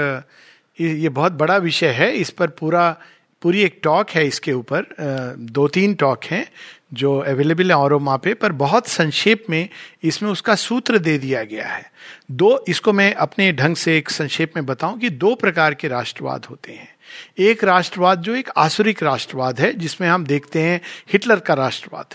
[0.79, 2.91] ये बहुत बड़ा विषय है इस पर पूरा
[3.41, 4.85] पूरी एक टॉक है इसके ऊपर
[5.51, 6.45] दो तीन टॉक हैं
[6.93, 9.69] जो अवेलेबल है और वहाँ पे पर बहुत संक्षेप में
[10.03, 11.91] इसमें उसका सूत्र दे दिया गया है
[12.31, 16.45] दो इसको मैं अपने ढंग से एक संक्षेप में बताऊँ कि दो प्रकार के राष्ट्रवाद
[16.45, 16.89] होते हैं
[17.37, 20.81] एक राष्ट्रवाद जो एक आसुरिक राष्ट्रवाद है, जिसमें हम देखते हैं
[21.13, 22.05] हिटलर का राष्ट्रवाद,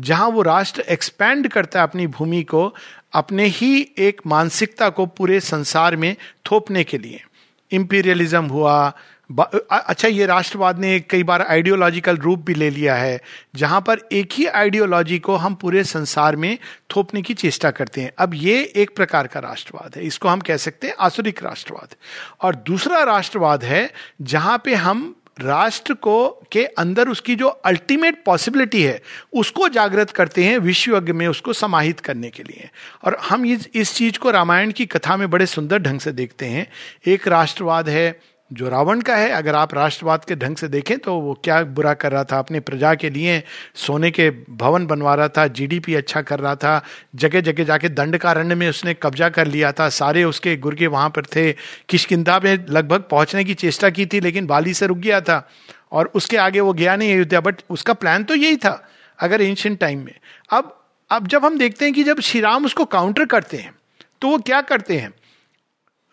[0.00, 2.74] जहाँ वो राष्ट्र एक्सपैंड करता है अपनी भूमि को,
[3.12, 6.16] अपने ही एक मानसिकता को पूरे संसार में
[6.50, 7.24] थोपने के लिए।
[7.70, 8.92] इंपीरियलिज्म हुआ
[9.30, 13.20] अच्छा ये राष्ट्रवाद ने कई बार आइडियोलॉजिकल रूप भी ले लिया है,
[13.54, 16.58] जहाँ पर एक ही आइडियोलॉजी को हम पूरे संसार में
[16.90, 20.56] थोपने की चेष्टा करते हैं। अब ये एक प्रकार का राष्ट्रवाद है, इसको हम कह
[20.56, 21.94] सकते हैं आसुरिक राष्ट्रवाद।
[22.40, 23.90] और दूसरा राष्ट्रवाद है,
[24.22, 29.00] जहाँ पे हम राष्ट्र को, के अंदर उसकी जो अल्टीमेट पॉसिबिलिटी है,
[29.32, 32.68] उसको जागृत करते हैं विश्व यज्ञ में उसको समाहित करने के लिए।
[33.04, 36.46] और हम इस इस चीज़ को रामायण की कथा में बड़े सुंदर ढंग से देखते
[36.46, 36.66] हैं।
[37.06, 41.14] एक राष्ट्रवाद है जो रावण का है, अगर आप राष्ट्रवाद के ढंग से देखें तो
[41.14, 42.38] वो क्या बुरा कर रहा था?
[42.38, 43.42] अपने प्रजा के लिए
[43.76, 46.82] सोने के भवन बनवा रहा था जीडीपी अच्छा कर रहा था,
[47.14, 51.08] जगह जगह जाके दंड कारण्य में उसने कब्जा कर लिया था, सारे उसके गुर्गे वहाँ
[51.10, 51.50] पर थे।
[51.88, 55.48] किशकिंदा में लगभग पहुँचने की चेष्टा की थी, लेकिन बाली से रुक गया था
[55.92, 58.80] और उसके आगे वो गया नहीं अयोध्या बट उसका प्लान तो यही था,
[59.18, 60.14] अगर एंशियंट टाइम में।
[60.50, 60.80] अब
[61.10, 63.74] अब जब हम देखते हैं कि जब श्री राम उसको काउंटर करते हैं
[64.22, 65.12] तो वो क्या करते हैं?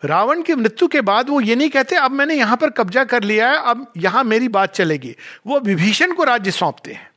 [0.04, 3.22] रावण की मृत्यु के बाद वो ये नहीं कहते, अब मैंने यहाँ पर कब्जा कर
[3.22, 7.11] लिया है, अब यहाँ मेरी बात चलेगी। वो विभीषण को राज्य सौंपते हैं।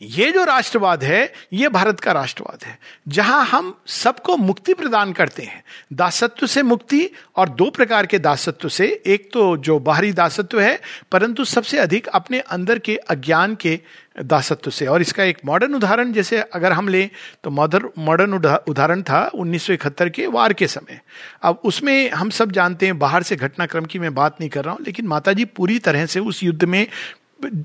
[0.00, 2.78] ये जो राष्ट्रवाद है, ये भारत का राष्ट्रवाद है,
[3.08, 8.68] जहाँ हम सबको मुक्ति प्रदान करते हैं। दासत्व से मुक्ति और दो प्रकार के दासत्व
[8.68, 10.80] से, एक तो जो बाहरी दासत्व है,
[11.12, 13.78] परंतु सबसे अधिक अपने अंदर के अज्ञान के
[14.18, 17.08] दासत्व से। और इसका एक मॉडर्न उदाहरण, जैसे अगर हम लें
[17.44, 21.00] तो मॉडर्न मॉडर्न उदाहरण था 1971 के वार के समय।
[21.42, 24.74] अब उसमें हम सब जानते हैं, बाहर से घटनाक्रम की मैं बात नहीं कर रहा
[24.74, 26.86] हूँ, लेकिन माताजी पूरी तरह से उस युद्ध में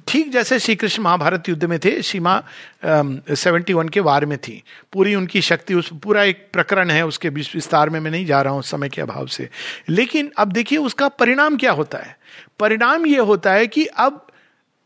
[0.08, 2.44] ठीक जैसे श्री कृष्ण महाभारत युद्ध में थे, सीमा
[2.86, 4.62] सेवेंटी वन के वार में थी।
[4.94, 8.54] पूरी उनकी शक्ति उस, पूरा एक प्रकरण है, उसके विस्तार में मैं नहीं जा रहा
[8.54, 9.50] हूँ समय के अभाव से।
[9.90, 12.18] लेकिन अब देखिए उसका परिणाम क्या होता है?
[12.60, 14.26] परिणाम यह होता है कि अब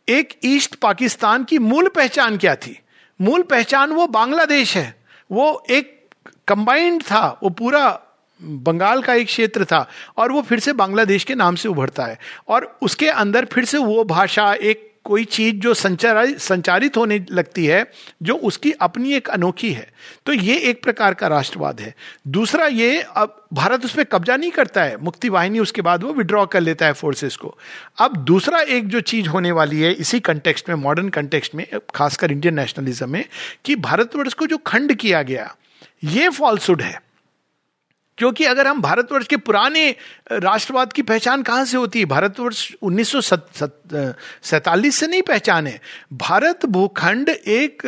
[0.08, 2.80] एक ईस्ट पाकिस्तान की मूल पहचान क्या थी?
[3.20, 4.94] मूल पहचान वो बांग्लादेश है।
[5.32, 5.98] वो एक
[6.48, 8.00] कंबाइंड था, वो पूरा
[8.44, 12.20] बंगाल का एक क्षेत्र था और वो फिर से बांग्लादेश के नाम से उभरता है।
[12.48, 17.66] और उसके अंदर फिर से वो भाषा, एक कोई चीज़ जो संचारित संचारित होने लगती
[17.66, 17.92] है,
[18.24, 19.90] जो उसकी अपनी एक अनोखी है।
[20.26, 21.96] तो ये एक प्रकार का राष्ट्रवाद है।
[22.28, 26.14] दूसरा ये, अब भारत उस पर कब्जा नहीं करता है। मुक्ति वाहिनी उसके बाद वो
[26.14, 27.58] विड्रॉ कर लेता है फोर्सेस को।
[28.00, 32.32] अब दूसरा एक जो चीज़ होने वाली है, इसी कंटेक्स्ट में मॉडर्न कंटेक्स्ट में, खासकर
[32.32, 33.26] इंडियन नेशनलिज्म में,
[33.66, 35.56] कि भारतवर्ष को जो खंड किया गया,
[36.04, 37.09] ये फॉल्सुड है।
[38.20, 39.90] क्योंकि अगर हम भारतवर्ष के पुराने
[40.32, 42.06] राष्ट्रवाद की पहचान कहाँ से होती है?
[42.06, 43.12] भारतवर्ष उन्नीस
[44.96, 45.80] से नहीं पहचान है।
[46.14, 47.84] भारत भूखंड एक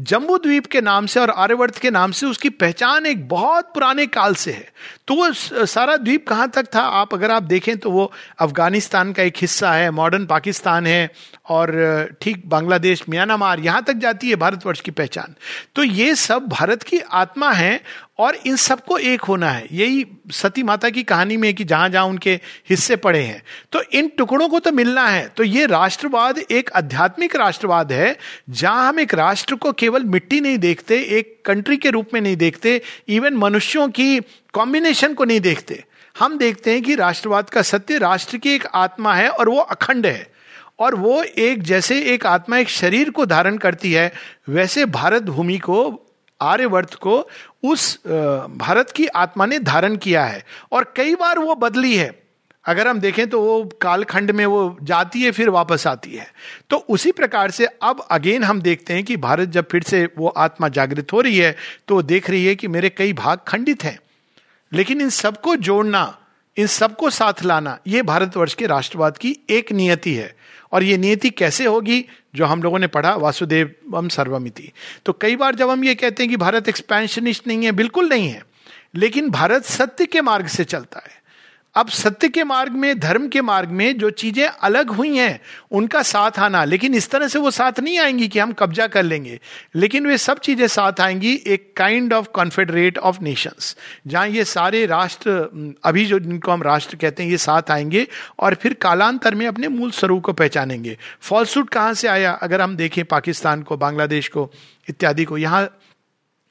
[0.00, 4.06] जम्बू द्वीप के नाम से और आर्यवर्त के नाम से उसकी पहचान एक बहुत पुराने
[4.08, 4.70] काल से है।
[5.08, 5.32] तो वो
[5.66, 6.80] सारा द्वीप कहाँ तक था?
[6.80, 8.10] आप अगर आप देखें तो वो
[8.40, 11.10] अफ़गानिस्तान का एक हिस्सा है, मॉडर्न पाकिस्तान है
[11.48, 15.34] और ठीक बांग्लादेश, म्यांमार, यहाँ तक जाती है भारतवर्ष की पहचान।
[15.74, 17.80] तो ये सब भारत की आत्मा है
[18.18, 22.04] और इन सबको एक होना है। यही सती माता की कहानी में कि जहाँ जहाँ
[22.04, 22.40] उनके
[22.70, 23.42] हिस्से पड़े हैं।
[23.72, 28.16] तो इन टुकड़ों को तो मिलना है। तो ये राष्ट्रवाद एक आध्यात्मिक राष्ट्रवाद है,
[28.50, 32.36] जहाँ हम एक राष्ट्र को केवल मिट्टी नहीं देखते, एक कंट्री के रूप में नहीं
[32.36, 34.20] देखते इवन मनुष्यों की
[34.52, 35.84] कॉम्बिनेशन को नहीं देखते।
[36.18, 40.06] हम देखते हैं कि राष्ट्रवाद का सत्य राष्ट्र की एक आत्मा है और वो अखंड
[40.06, 40.30] है।
[40.78, 44.12] और वो एक जैसे एक आत्मा एक शरीर को धारण करती है,
[44.48, 46.08] वैसे भारत भूमि को
[46.42, 47.18] आर्यवर्त को
[47.64, 52.10] उस भारत की आत्मा ने धारण किया है। और कई बार वो बदली है।
[52.64, 56.26] अगर हम देखें तो वो कालखंड में वो जाती है, फिर वापस आती है।
[56.70, 60.28] तो उसी प्रकार से अब अगेन हम देखते हैं कि भारत जब फिर से वो
[60.28, 61.56] आत्मा जागृत हो रही है
[61.88, 63.98] तो वो देख रही है कि मेरे कई भाग खंडित हैं।
[64.72, 66.18] लेकिन इन सबको जोड़ना,
[66.56, 70.34] इन सबको साथ लाना, ये भारतवर्ष के राष्ट्रवाद की एक नियति है।
[70.72, 72.04] और ये नियति कैसे होगी
[72.34, 74.70] जो हम लोगों ने पढ़ा, वासुदेव सर्वमिति
[75.06, 78.28] तो कई बार जब हम ये कहते हैं कि भारत एक्सपेंशनिस्ट नहीं है, बिल्कुल नहीं
[78.28, 78.42] है,
[78.94, 81.20] लेकिन भारत सत्य के मार्ग से चलता है।
[81.74, 86.02] अब सत्य के मार्ग में, धर्म के मार्ग में जो चीज़ें अलग हुई हैं, उनका
[86.02, 89.38] साथ आना। लेकिन इस तरह से वो साथ नहीं आएँगी कि हम कब्जा कर लेंगे।
[89.74, 94.84] लेकिन वे सब चीज़ें साथ आएँगी, एक kind of confederate of nations जहाँ ये सारे
[94.86, 98.06] राष्ट्र अभी जो जिनको हम राष्ट्र कहते हैं, ये साथ आएँगे
[98.38, 102.32] और फिर कालांतर में अपने मूल स्वरूप को पहचानेंगे। फॉल्सूट कहाँ से आया?
[102.32, 104.50] अगर हम देखें पाकिस्तान को, बांग्लादेश को,
[104.88, 105.68] इत्यादि को, यहाँ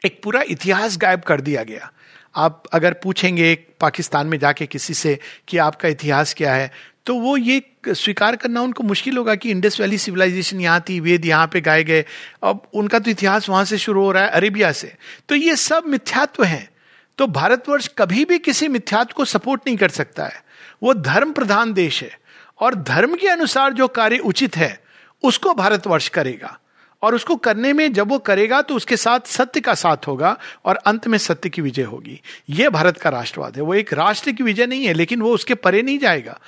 [0.05, 1.91] एक पूरा इतिहास गायब कर दिया गया।
[2.35, 6.71] आप अगर पूछेंगे पाकिस्तान में जाके किसी से कि आपका इतिहास क्या है
[7.05, 11.25] तो वो ये स्वीकार करना उनको मुश्किल होगा कि इंडस वैली सिविलाइजेशन यहाँ थी, वेद
[11.25, 12.05] यहाँ पे गाए गए।
[12.43, 14.95] अब उनका तो इतिहास वहाँ से शुरू हो रहा है, अरेबिया से।
[15.29, 16.69] तो ये सब मिथ्यात्व हैं।
[17.17, 20.43] तो भारतवर्ष कभी भी किसी मिथ्यात्व को सपोर्ट नहीं कर सकता है।
[20.83, 22.19] वो धर्म प्रधान देश है।
[22.59, 24.83] और धर्म के अनुसार जो कार्य उचित है,
[25.23, 26.59] उसको भारतवर्ष करेगा।
[27.01, 30.75] और उसको करने में जब वो करेगा तो उसके साथ सत्य का साथ होगा और
[30.75, 34.43] अंत में सत्य की विजय होगी। यह भारत का राष्ट्रवाद है। वो एक राष्ट्र की
[34.43, 36.39] विजय नहीं है, लेकिन वो उसके परे नहीं जाएगा।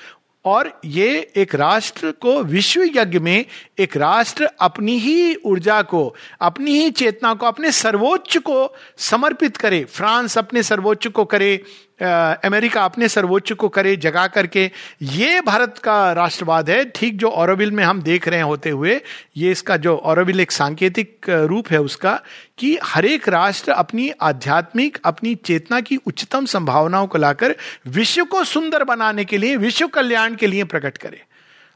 [0.46, 3.46] और ये एक राष्ट्र को विश्व यज्ञ में
[3.80, 9.86] एक राष्ट्र अपनी ही ऊर्जा को, अपनी ही चेतना को, अपने सर्वोच्च को समर्पित करे।
[9.86, 11.64] फ्रांस अपने सर्वोच्च को करे
[12.00, 14.70] अमेरिका अपने सर्वोच्च को करे, जगा करके,
[15.02, 19.00] ये भारत का राष्ट्रवाद है। ठीक जो औरबिल में हम देख रहे हैं होते हुए,
[19.38, 22.14] ये इसका जो औरबिल एक सांकेतिक रूप है उसका,
[22.58, 27.56] कि हर एक राष्ट्र अपनी आध्यात्मिक, अपनी चेतना की उच्चतम संभावनाओं को लाकर
[27.88, 31.22] विश्व को सुंदर बनाने के लिए, विश्व कल्याण के लिए प्रकट करे।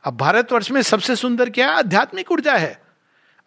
[0.04, 2.80] अब भारतवर्ष में सबसे सुंदर क्या आध्यात्मिक ऊर्जा है।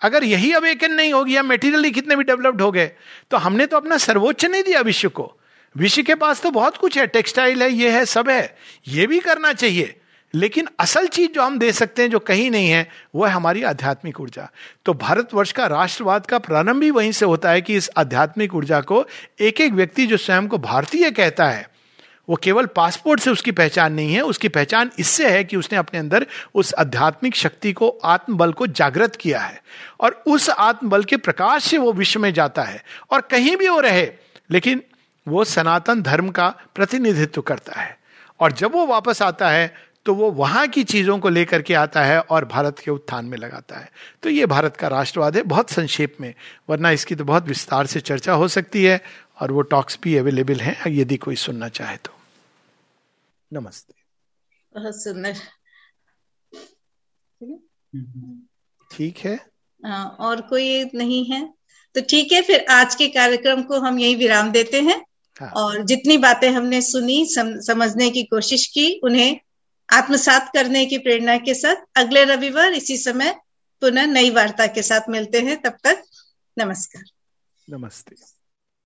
[0.03, 2.87] अगर यही अवेकन नहीं होगी या मेटीरियली कितने भी डेवलप्ड हो गए
[3.31, 5.33] तो हमने तो अपना सर्वोच्च नहीं दिया विश्व को।
[5.77, 8.57] विश्व के पास तो बहुत कुछ है, टेक्सटाइल है, ये है, सब है।
[8.89, 9.97] ये भी करना चाहिए।
[10.35, 13.63] लेकिन असल चीज़ जो हम दे सकते हैं, जो कहीं नहीं है, वो है हमारी
[13.63, 14.51] आध्यात्मिक ऊर्जा।
[14.85, 18.81] तो भारतवर्ष का राष्ट्रवाद का प्रारंभ भी वहीं से होता है कि इस आध्यात्मिक ऊर्जा
[18.81, 19.07] को
[19.41, 21.71] एक एक व्यक्ति जो स्वयं को भारतीय कहता है,
[22.29, 26.01] वो केवल पासपोर्ट से उसकी पहचान नहीं है, उसकी पहचान इससे है कि उसने अपने
[26.01, 29.63] अंदर उस आध्यात्मिक शक्ति को, आत्मबल को जागृत किया है।
[30.01, 33.81] और उस आत्मबल के प्रकाश से वो विश्व में जाता है। और कहीं भी वो
[33.81, 34.13] रहे,
[34.51, 34.83] लेकिन
[35.27, 37.99] वो सनातन धर्म का प्रतिनिधित्व करता है।
[38.41, 39.73] और जब वो वापस आता है
[40.07, 43.37] तो वो वहाँ की चीज़ों को लेकर के आता है और भारत के उत्थान में
[43.39, 43.91] लगाता है।
[44.23, 46.35] तो ये भारत का राष्ट्रवाद है बहुत संक्षेप में
[46.71, 49.01] वरना इसकी तो बहुत विस्तार से चर्चा हो सकती है
[49.41, 52.13] और वो टॉक्स भी अवेलेबल हैं यदि कोई सुनना चाहे तो।
[53.51, 53.95] नमस्ते।
[54.73, 55.35] बहुत सुंदर
[58.91, 61.43] ठीक है। आ, हाँ, और कोई नहीं है?
[61.95, 65.01] तो ठीक है फिर आज के कार्यक्रम को हम यही विराम देते हैं।
[65.41, 69.41] हाँ। और जितनी बातें हमने सुनी सम, समझने की कोशिश की उन्हें
[69.93, 73.31] आत्मसात करने की प्रेरणा के साथ अगले रविवार इसी समय
[73.81, 76.03] पुनः नई वार्ता के साथ मिलते हैं। तब तक
[76.59, 77.03] नमस्कार।
[77.71, 78.40] नमस्ते।